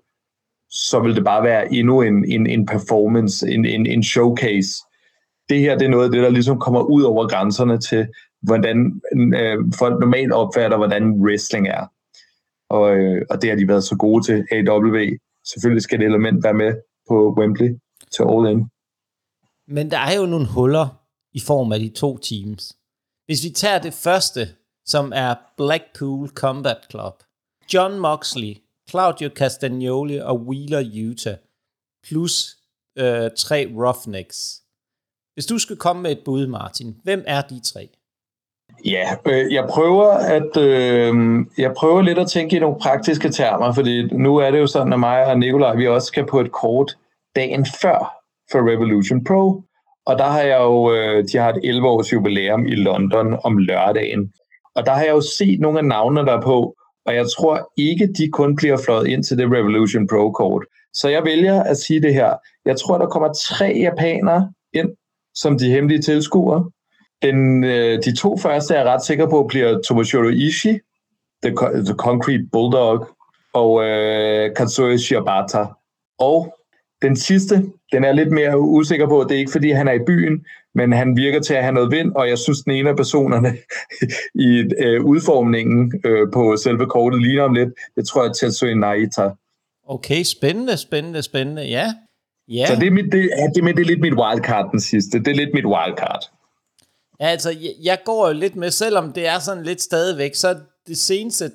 [0.70, 4.70] så vil det bare være endnu en, en, en performance, en, en, en showcase.
[5.48, 8.06] Det her det er noget af det, der ligesom kommer ud over grænserne til,
[8.42, 9.00] hvordan
[9.40, 11.86] øh, folk normalt opfatter, hvordan wrestling er.
[12.70, 14.96] Og, øh, og det har de været så gode til, AW.
[15.46, 16.74] Selvfølgelig skal det element være med
[17.08, 17.70] på Wembley
[18.14, 18.60] til All In.
[19.68, 20.86] Men der er jo nogle huller
[21.32, 22.76] i form af de to teams.
[23.26, 24.48] Hvis vi tager det første,
[24.86, 27.22] som er Blackpool Combat Club.
[27.74, 28.56] John Moxley
[28.90, 31.36] Claudio Castagnoli og Wheeler Utah,
[32.08, 32.56] plus
[32.98, 34.63] øh, tre Roughnecks.
[35.34, 37.88] Hvis du skulle komme med et bud, Martin, hvem er de tre?
[38.84, 41.14] Ja, øh, jeg prøver at øh,
[41.58, 44.92] jeg prøver lidt at tænke i nogle praktiske termer, fordi nu er det jo sådan,
[44.92, 46.96] at mig og Nikolaj, vi også skal på et kort
[47.36, 48.14] dagen før
[48.52, 49.62] for Revolution Pro,
[50.06, 53.58] og der har jeg jo, øh, de har et 11 års jubilæum i London om
[53.58, 54.32] lørdagen,
[54.74, 56.74] og der har jeg jo set nogle af navnene der på,
[57.06, 60.64] og jeg tror ikke, de kun bliver fløjet ind til det Revolution Pro-kort.
[60.94, 62.32] Så jeg vælger at sige det her.
[62.64, 64.88] Jeg tror, der kommer tre japanere ind
[65.34, 66.70] som de hemmelige tilskuere.
[67.22, 70.80] Den, øh, de to første er jeg ret sikker på bliver Tomoshiro Ishii,
[71.42, 71.54] The,
[71.84, 73.08] the Concrete Bulldog,
[73.52, 75.64] og øh, Katsui Shibata.
[76.18, 76.56] Og
[77.02, 77.54] den sidste,
[77.92, 80.92] den er lidt mere usikker på, det er ikke fordi han er i byen, men
[80.92, 83.48] han virker til at have noget vind, og jeg synes, den ene af personerne
[84.48, 87.68] i øh, udformningen øh, på selve kortet ligner om lidt.
[87.96, 89.30] Det tror jeg er Tetsuya Naita.
[89.88, 91.86] Okay, spændende, spændende, spændende, ja
[92.48, 92.66] ja.
[92.66, 95.18] Så det er, mit, det, ja, det, det er lidt mit wildcard, den sidste.
[95.18, 96.30] Det er lidt mit wildcard.
[97.20, 100.56] Ja, altså, jeg, jeg går jo lidt med, selvom det er sådan lidt stadigvæk, så
[100.86, 101.52] det seneste,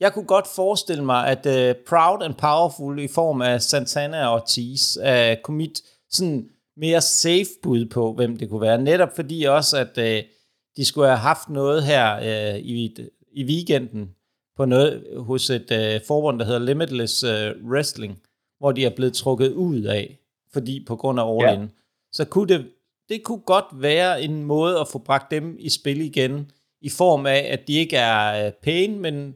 [0.00, 4.34] jeg kunne godt forestille mig, at uh, Proud and Powerful i form af Santana og
[4.34, 8.82] Ortiz uh, kunne mit sådan mere safe bud på, hvem det kunne være.
[8.82, 10.28] Netop fordi også, at uh,
[10.76, 12.96] de skulle have haft noget her uh, i,
[13.32, 14.10] i weekenden
[14.56, 18.18] på noget hos et uh, forbund, der hedder Limitless uh, Wrestling,
[18.58, 20.19] hvor de er blevet trukket ud af,
[20.52, 21.66] fordi på grund af All ja.
[22.12, 22.70] Så kunne det,
[23.08, 27.26] det kunne godt være en måde at få bragt dem i spil igen, i form
[27.26, 29.34] af, at de ikke er uh, pæne, men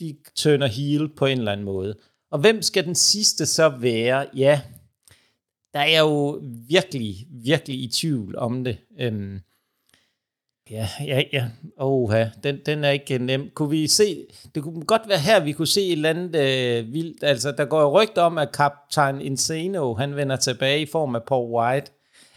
[0.00, 1.96] de turner heel på en eller anden måde.
[2.30, 4.26] Og hvem skal den sidste så være?
[4.36, 4.60] Ja,
[5.74, 8.78] der er jo virkelig, virkelig i tvivl om det.
[8.98, 9.40] Øhm,
[10.70, 11.44] ja, ja, ja.
[11.78, 13.50] Oha, den, den er ikke nem.
[13.54, 14.16] Kunne vi se,
[14.54, 17.24] det kunne godt være her, vi kunne se et eller andet øh, vildt.
[17.24, 21.22] Altså, der går jo rygter om, at kaptajn Insano, han vender tilbage i form af
[21.22, 21.90] Paul White.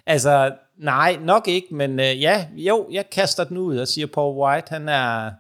[0.06, 4.38] Altså, nej, nok ikke, men øh, ja, jo, jeg kaster den ud og siger, Paul
[4.38, 5.32] White, han er,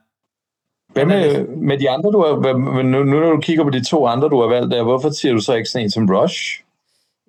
[0.93, 4.05] hvad med, med de andre, du har, nu, nu når du kigger på de to
[4.05, 6.63] andre, du har valgt der, hvorfor siger du så ikke sådan en som Rush?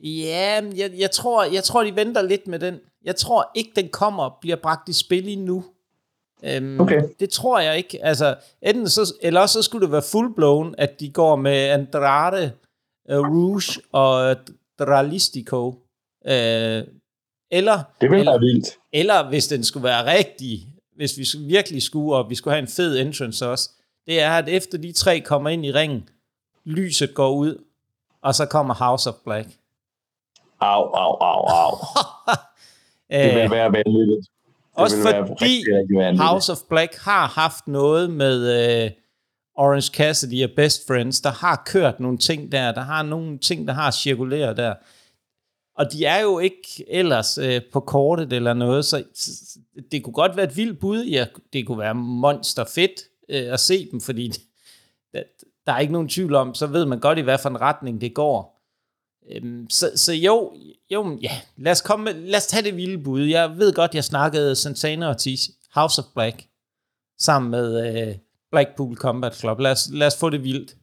[0.02, 2.74] Ja, jeg, jeg, tror, jeg tror, de venter lidt med den.
[3.04, 5.64] Jeg tror ikke, den kommer bliver bragt i spil endnu.
[6.44, 7.02] Øhm, Okay.
[7.20, 8.04] Det tror jeg ikke.
[8.04, 12.52] Altså, enten så, eller også så skulle det være full-blown, at de går med Andrade,
[13.12, 14.36] uh, Rouge og
[14.78, 15.68] Dralistico.
[15.68, 16.30] Uh,
[17.52, 18.78] eller, Det ville eller, være vildt.
[18.92, 22.68] eller hvis den skulle være rigtig, hvis vi virkelig skulle, og vi skulle have en
[22.68, 23.70] fed entrance også,
[24.06, 26.08] det er, at efter de tre kommer ind i ringen,
[26.64, 27.64] lyset går ud,
[28.22, 29.48] og så kommer House of Black.
[30.60, 31.76] Au, au, au, au.
[33.10, 34.20] Det Øh, vil være vanvittigt.
[34.20, 34.28] Det
[34.72, 36.18] Også fordi rigtig.
[36.18, 38.90] House of Black har haft noget med uh,
[39.54, 43.68] Orange Cassidy og Best Friends, der har kørt nogle ting der, der har nogle ting,
[43.68, 44.74] der har cirkuleret der.
[45.76, 49.04] Og de er jo ikke ellers uh, på kortet eller noget, så
[49.92, 51.04] det kunne godt være et vildt bud.
[51.04, 54.32] Ja, det kunne være monster fedt uh, at se dem, fordi
[55.14, 55.22] der,
[55.66, 58.00] der er ikke nogen tvivl om, så ved man godt i hvad for en retning
[58.00, 58.59] det går.
[59.32, 60.52] Øhm, så, så jo,
[60.90, 63.20] jo, ja, lad os, komme med, lad os tage det vilde bud.
[63.20, 66.46] Jeg ved godt, jeg snakkede Santana og Ortiz, House of Black,
[67.18, 68.14] sammen med øh,
[68.50, 69.58] Blackpool Combat Club.
[69.58, 70.76] Lad os, lad os få det vildt.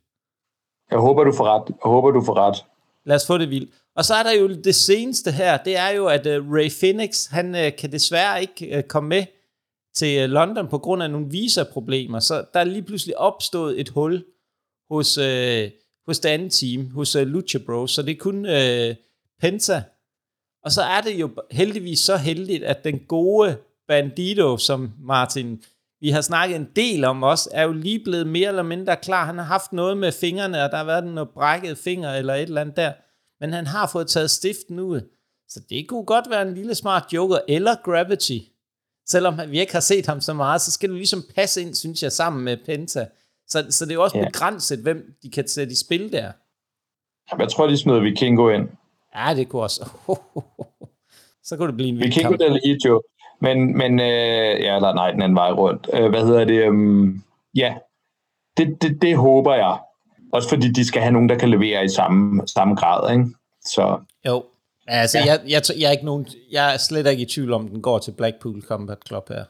[0.91, 1.67] Jeg håber, du får ret.
[1.67, 2.65] Jeg håber, du får ret.
[3.05, 3.73] Lad os få det vildt.
[3.95, 7.25] Og så er der jo det seneste her, det er jo, at uh, Ray Phoenix,
[7.25, 9.25] han uh, kan desværre ikke uh, komme med
[9.95, 12.19] til uh, London på grund af nogle visa-problemer.
[12.19, 14.25] Så der er lige pludselig opstået et hul
[14.91, 15.23] hos, uh,
[16.07, 17.91] hos det andet team, hos uh, Lucha Bros.
[17.91, 18.95] Så det er kun uh,
[19.39, 19.83] Penta.
[20.63, 25.63] Og så er det jo heldigvis så heldigt, at den gode Bandito, som Martin,
[26.01, 29.25] vi har snakket en del om også, er jo lige blevet mere eller mindre klar.
[29.25, 32.41] Han har haft noget med fingrene, og der har været noget brækket finger eller et
[32.41, 32.93] eller andet der.
[33.39, 35.01] Men han har fået taget stiften ud.
[35.49, 38.37] Så det kunne godt være en lille smart joker, eller Gravity.
[39.07, 42.03] Selvom vi ikke har set ham så meget, så skal du ligesom passe ind, synes
[42.03, 43.07] jeg, sammen med Penta.
[43.47, 44.25] Så, så det er jo også Ja.
[44.25, 46.31] begrænset, hvem de kan sætte i spil der.
[47.39, 48.69] Jeg tror, de smider Vikingo ind.
[49.15, 49.89] Ja, det kunne også.
[51.47, 53.01] så kunne det blive en vild Vikingo del Ijo.
[53.41, 54.05] Men, men øh,
[54.61, 55.89] ja, eller nej, den anden vej rundt.
[55.93, 56.67] Øh, hvad hedder det?
[56.67, 57.23] Um,
[57.55, 57.75] ja,
[58.57, 59.79] det, det, det håber jeg.
[60.33, 63.25] Også fordi de skal have nogen, der kan levere i samme, samme grad, ikke?
[63.65, 64.43] Så Jo.
[64.87, 65.25] Altså, Ja.
[65.25, 67.99] jeg, jeg, jeg, er ikke nogen, jeg er slet ikke i tvivl om, den går
[67.99, 69.45] til Blackpool Combat Club her.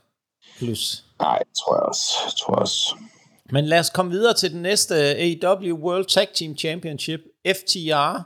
[0.57, 1.05] Plus.
[1.19, 2.35] nej, tror jeg også.
[2.37, 2.95] Tror jeg også.
[3.51, 8.21] Men lad os komme videre til den næste AEW World Tag Team Championship, FTR,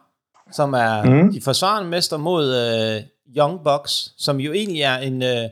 [0.52, 1.34] som er mm.
[1.34, 3.04] de forsvarende mester mod uh,
[3.38, 5.50] Young Bucks, som jo egentlig er en uh,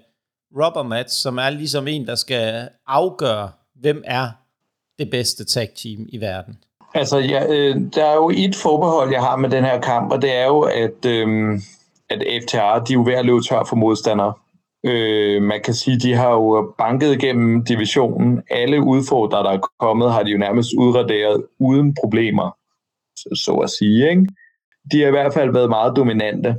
[0.56, 4.30] rubber match, som er ligesom en, der skal afgøre, hvem er
[5.00, 6.58] det bedste tag team i verden.
[6.94, 10.22] Altså, ja, øh, der er jo et forbehold, jeg har med den her kamp, og
[10.22, 11.60] det er jo, at, øh,
[12.10, 14.34] at FTR, de er jo ved at løbe tør for modstandere.
[14.86, 18.44] Øh, man kan sige, de har jo banket igennem divisionen.
[18.52, 22.58] Alle udfordrere, der er kommet, har de jo nærmest udraderet uden problemer,
[23.16, 24.10] så, så at sige.
[24.10, 24.28] Ikke?
[24.92, 26.56] De har i hvert fald været meget dominante.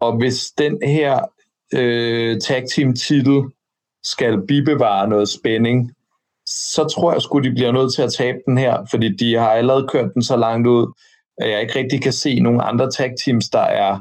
[0.00, 1.20] Og hvis den her
[1.74, 3.42] øh, tag team titel
[4.04, 5.92] skal bibevare noget spænding,
[6.46, 9.50] så tror jeg sgu, de bliver nødt til at tabe den her, fordi de har
[9.50, 10.92] allerede kørt den så langt ud,
[11.38, 13.98] at jeg ikke rigtig kan se nogen andre tag teams, der er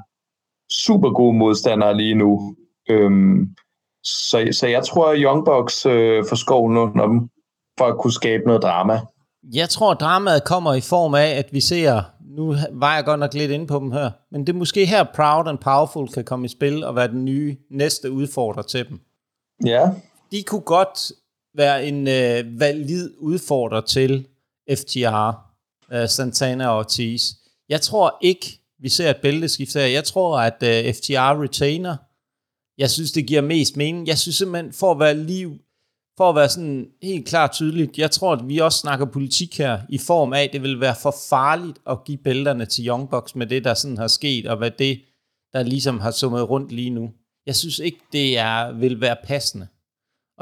[0.72, 2.56] super gode modstandere lige nu.
[2.90, 3.56] Øhm,
[4.04, 7.30] så, så jeg tror, at Young Bucks øh, får skoven under dem,
[7.78, 9.00] for at kunne skabe noget drama.
[9.54, 12.02] Jeg tror, dramaet kommer i form af, at vi ser,
[12.38, 15.04] nu var jeg godt nok lidt inde på dem her, men det er måske her
[15.16, 19.00] Proud and Powerful kan komme i spil og være den nye næste udfordrer til dem.
[19.66, 19.90] Ja,
[20.32, 21.12] De kunne godt
[21.58, 24.28] være en øh, valid udfordrer til
[24.72, 25.32] FTR,
[25.94, 27.32] øh, Santana og Ortiz.
[27.70, 29.86] Jeg tror ikke, vi ser et bælteskift her.
[29.86, 31.98] Jeg tror, at øh, FTR retainer.
[32.78, 34.08] Jeg synes, det giver mest mening.
[34.08, 35.58] Jeg synes simpelthen, for at være liv,
[36.18, 39.80] for at være sådan helt klart tydeligt, jeg tror, at vi også snakker politik her,
[39.90, 43.36] i form af, at det vil være for farligt at give bælterne til Young Bucks
[43.36, 45.02] med det, der sådan har sket, og hvad det,
[45.54, 47.10] der ligesom har summet rundt lige nu.
[47.46, 49.68] Jeg synes ikke, det er, vil være passende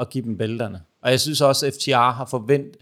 [0.00, 0.80] at give dem bælterne.
[1.02, 2.76] Og jeg synes også, at FTR har, forvent,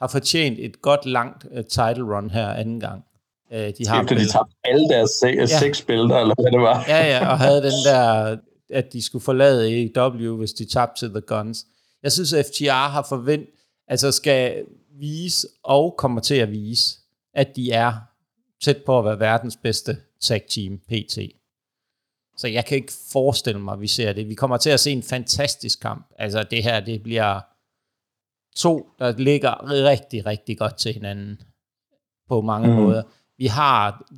[0.00, 3.04] har fortjent et godt langt uh, title run her anden gang.
[3.50, 5.46] Uh, de har efter de tabte alle deres se- ja.
[5.46, 6.84] seks bælter, eller hvad det var.
[6.88, 8.36] Ja, ja, og havde den der,
[8.70, 11.66] at de skulle forlade AEW, hvis de tabte til The Guns.
[12.02, 13.48] Jeg synes, at FTR har forvent,
[13.88, 14.64] altså skal
[14.98, 16.98] vise og kommer til at vise,
[17.34, 17.92] at de er
[18.62, 21.18] tæt på at være verdens bedste tag team PT.
[22.36, 24.28] Så jeg kan ikke forestille mig, at vi ser det.
[24.28, 26.06] Vi kommer til at se en fantastisk kamp.
[26.18, 27.40] Altså det her, det bliver
[28.56, 31.40] to, der ligger rigtig, rigtig godt til hinanden
[32.28, 32.74] på mange mm.
[32.74, 33.02] Måder.
[33.38, 34.10] Vi har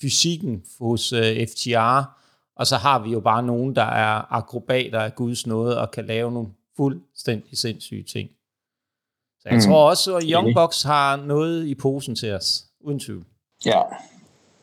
[0.00, 2.16] fysikken hos uh, FTR,
[2.56, 6.06] og så har vi jo bare nogen, der er akrobater af Guds nåde, og kan
[6.06, 8.30] lave nogle fuldstændig sindssyge ting.
[9.40, 9.60] Så jeg mm.
[9.60, 10.54] Tror også, at Young.
[10.54, 13.24] Bucks har noget i posen til os, uden tvivl.
[13.66, 13.80] Ja,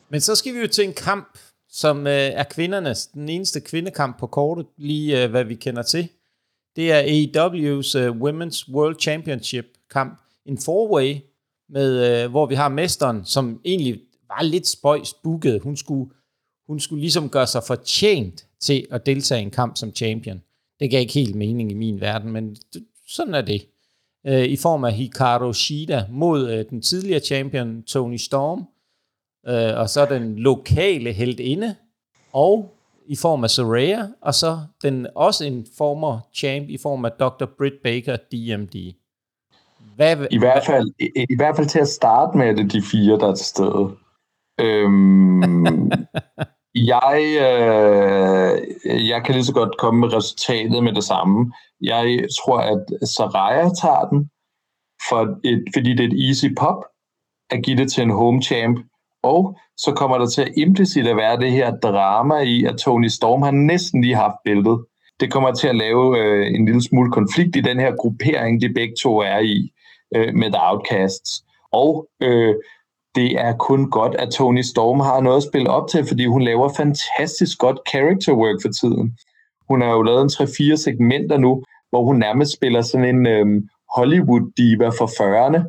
[0.09, 1.37] Men så skal vi jo til en kamp,
[1.69, 6.09] som øh, er kvindernes, den eneste kvindekamp på kortet, lige øh, hvad vi kender til.
[6.75, 10.19] Det er AEW's uh, Women's World Championship kamp.
[10.45, 11.19] En four-way,
[11.69, 15.61] med, uh, hvor vi har mesteren, som egentlig var lidt spøjs booket.
[15.61, 16.11] Hun skulle,
[16.67, 20.41] hun skulle ligesom gøre sig fortjent til at deltage i en kamp som champion.
[20.79, 22.55] Det gav ikke helt mening i min verden, men
[23.07, 23.67] sådan er det.
[24.27, 28.59] Uh, I form af Hikaru Shida mod uh, den tidligere champion Tony Storm,
[29.47, 31.75] uh, og så den lokale heldinde,
[32.33, 32.73] og
[33.05, 37.45] i form af Soraya, og så den også en former champ i form af Dr.
[37.57, 38.93] Britt Baker, DMD.
[39.95, 43.19] Hvad, I, hvert fald, i, I hvert fald til at starte med, det de fire,
[43.19, 43.95] der er til stede.
[44.59, 45.41] Øhm,
[46.75, 51.53] jeg, øh, jeg kan lige så godt komme med resultatet med det samme.
[51.81, 54.29] Jeg tror, at Saraya tager den,
[55.09, 56.83] for et, fordi det er et easy pop
[57.49, 58.79] at give det til en home champ.
[59.23, 63.07] Og så kommer der til at implicit at være det her drama i, at Tony
[63.07, 64.85] Storm har næsten lige haft bæltet.
[65.19, 68.73] Det kommer til at lave øh, en lille smule konflikt i den her gruppering, de
[68.73, 69.71] begge to er i
[70.15, 71.43] øh, med The Outcasts.
[71.71, 72.55] Og øh,
[73.15, 76.41] det er kun godt, at Tony Storm har noget at spille op til, fordi hun
[76.41, 79.17] laver fantastisk godt character work for tiden.
[79.69, 80.29] Hun har jo lavet en
[80.73, 85.59] 3-4 segmenter nu, hvor hun nærmest spiller sådan en øhm, Hollywood-diva for 40'erne,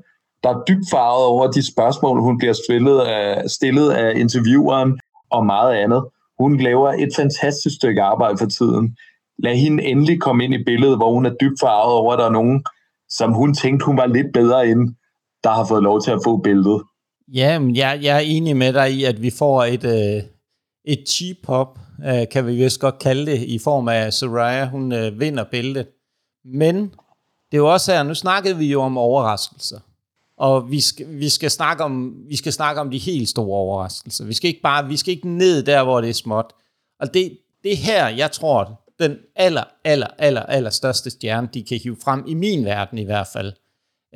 [0.42, 5.46] der er dybt farvet over de spørgsmål, hun bliver stillet af, stillet af intervieweren og
[5.46, 6.04] meget andet.
[6.38, 8.96] Hun laver et fantastisk stykke arbejde for tiden.
[9.38, 12.26] Lad hende endelig komme ind i billedet, hvor hun er dybt farvet over, at der
[12.26, 12.64] er nogen,
[13.08, 14.94] som hun tænkte, hun var lidt bedre end,
[15.44, 16.82] der har fået lov til at få billedet.
[17.32, 20.22] Ja, men jeg, jeg er enig med dig i, at vi får et, øh,
[20.84, 24.64] et cheap pop, øh, kan vi vist godt kalde det, i form af Soraya.
[24.64, 25.86] Hun øh, vinder bæltet.
[26.44, 26.76] Men
[27.52, 29.80] det er jo også her, nu snakkede vi jo om overraskelser.
[30.36, 34.24] Og vi skal, vi skal, snakke om, vi skal snakke om de helt store overraskelser.
[34.24, 36.52] Vi skal ikke bare, vi skal ikke ned der, hvor det er småt.
[37.00, 41.78] Og det, det her, jeg tror, den aller, aller, aller, aller største stjerne, de kan
[41.78, 43.52] hive frem, i min verden i hvert fald,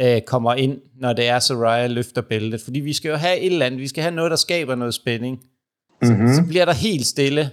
[0.01, 2.61] øh, kommer ind, når det er Soraya løfter bæltet.
[2.61, 4.95] Fordi vi skal jo have et eller andet, vi skal have noget, der skaber noget
[4.95, 5.41] spænding.
[6.03, 6.29] Mm-hmm.
[6.29, 7.51] Så, så bliver der helt stille.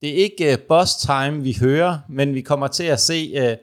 [0.00, 3.56] Det er ikke uh, boss time, vi hører, men vi kommer til at se uh,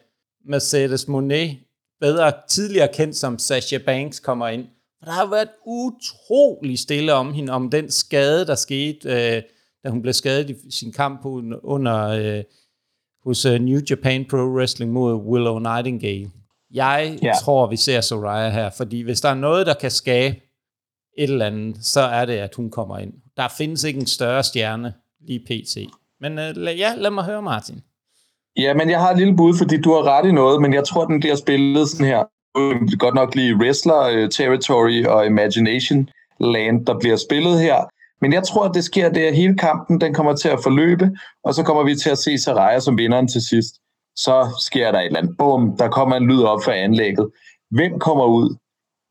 [0.52, 1.58] Mercedes Monet
[2.02, 4.66] bedre tidligere kendt som Sasha Banks, kommer ind.
[5.02, 9.44] Og der har været utrolig stille om hende, om den skade, der skete, øh,
[9.84, 11.22] da hun blev skadet i sin kamp
[11.64, 12.44] under øh,
[13.24, 16.30] hos uh, New Japan Pro Wrestling mod Willow Nightingale.
[16.74, 17.36] Jeg yeah.
[17.44, 20.36] tror, vi ser Soraya her, fordi hvis der er noget, der kan skabe
[21.18, 23.14] et eller andet, så er det, at hun kommer ind.
[23.38, 24.94] Der findes ikke en større stjerne
[25.28, 25.78] lige pt.
[26.22, 27.82] Men uh, ja, lad mig høre, Martin.
[28.58, 30.84] Ja, men jeg har et lille bud, fordi du har ret i noget, men jeg
[30.84, 32.24] tror, den bliver spillet sådan her.
[32.98, 36.10] Godt nok lige Wrestler uh, Territory og Imagination
[36.40, 37.78] Land, der bliver spillet her.
[38.22, 41.12] Men jeg tror, at det sker det, at hele kampen den kommer til at forløbe,
[41.44, 43.76] og så kommer vi til at se Saraya som vinderen til sidst.
[44.24, 44.36] Så
[44.68, 45.38] sker der et eller andet.
[45.38, 47.30] Bum, der kommer en lyd op fra anlægget.
[47.72, 48.56] Hvem kommer ud?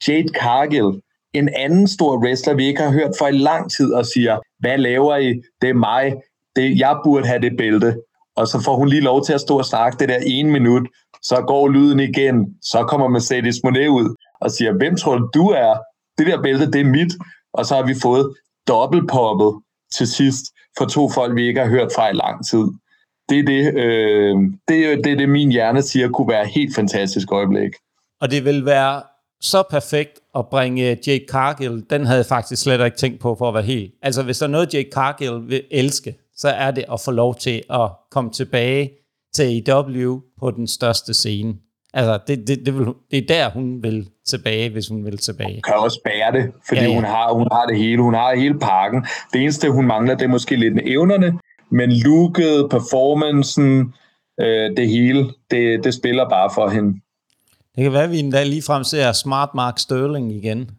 [0.08, 1.00] Jade Cargill,
[1.34, 4.78] en anden stor wrestler, vi ikke har hørt for i lang tid, og siger, hvad
[4.78, 5.42] laver I?
[5.62, 6.14] Det er mig.
[6.56, 7.94] Det, jeg burde have det bælte
[8.38, 10.88] og så får hun lige lov til at stå og snakke det der ene minut,
[11.22, 15.48] så går lyden igen, så kommer Mercedes Monet ud og siger, hvem tror du, du
[15.48, 15.74] er?
[16.18, 17.12] Det der bælte, det er mit.
[17.52, 18.34] Og så har vi fået
[18.68, 19.62] dobbeltpoppet
[19.96, 20.44] til sidst
[20.78, 22.64] for to folk, vi ikke har hørt fra i lang tid.
[23.28, 24.36] Det er det, øh,
[24.68, 27.72] det, er, det, det, min hjerne siger kunne være et helt fantastisk øjeblik.
[28.20, 29.02] Og det vil være
[29.40, 33.48] så perfekt at bringe Jake Cargill, den havde jeg faktisk slet ikke tænkt på for
[33.48, 33.92] at være helt.
[34.02, 37.34] Altså hvis der er noget, Jake Cargill vil elske, så er det at få lov
[37.34, 38.90] til at komme tilbage
[39.34, 41.54] til AEW på den største scene.
[41.94, 45.54] Altså, det, det, det, vil, det er der, hun vil tilbage, hvis hun vil tilbage.
[45.54, 46.94] Hun kan også bære det, fordi ja, ja.
[46.94, 48.02] Hun, har, hun har det hele.
[48.02, 49.06] Hun har hele pakken.
[49.32, 51.38] Det eneste, hun mangler, det er måske lidt med evnerne,
[51.70, 53.94] men looket, performancen,
[54.40, 57.00] øh, det hele, det, det spiller bare for hende.
[57.76, 60.70] Det kan være, at vi en dag ligefrem ser Smart Mark Sterling igen.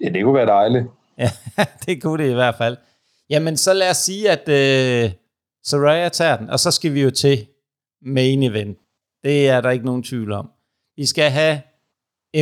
[0.00, 0.86] Ja, det kunne være dejligt.
[1.18, 1.30] Ja,
[1.86, 2.76] det kunne det i hvert fald.
[3.30, 5.10] Jamen, så lad os sige, at øh,
[5.64, 7.46] Soraya tager den, og så skal vi jo til
[8.02, 8.78] main event.
[9.24, 10.50] Det er der ikke nogen tvivl om.
[10.96, 11.60] Vi skal have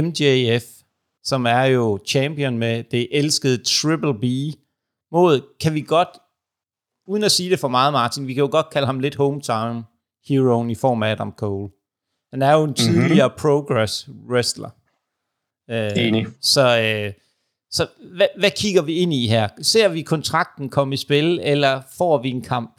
[0.03, 0.65] MJF,
[1.25, 4.25] som er jo champion med det elskede Triple B,
[5.13, 6.09] mod, kan vi godt,
[7.07, 9.85] uden at sige det for meget, Martin, vi kan jo godt kalde ham lidt hometown
[10.29, 11.69] hero i form af Adam Cole.
[12.33, 12.75] Han er jo en mhm.
[12.75, 13.41] tidligere mm-hmm.
[13.41, 14.71] progress wrestler.
[15.71, 16.27] Øh, Enig.
[16.41, 17.13] Så øh,
[17.71, 17.87] så
[18.17, 19.49] hvad, hvad kigger vi ind i her?
[19.63, 22.71] Ser vi kontrakten komme i spil, eller får vi en kamp?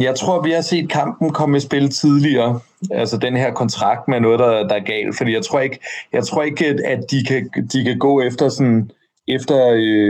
[0.00, 2.60] Jeg tror, vi har set kampen komme i spil tidligere.
[2.90, 5.16] Altså den her kontrakt med noget, der, der er galt.
[5.16, 5.78] Fordi jeg tror ikke,
[6.12, 8.90] jeg tror ikke at de kan, de kan gå efter sådan
[9.28, 10.04] efter øh,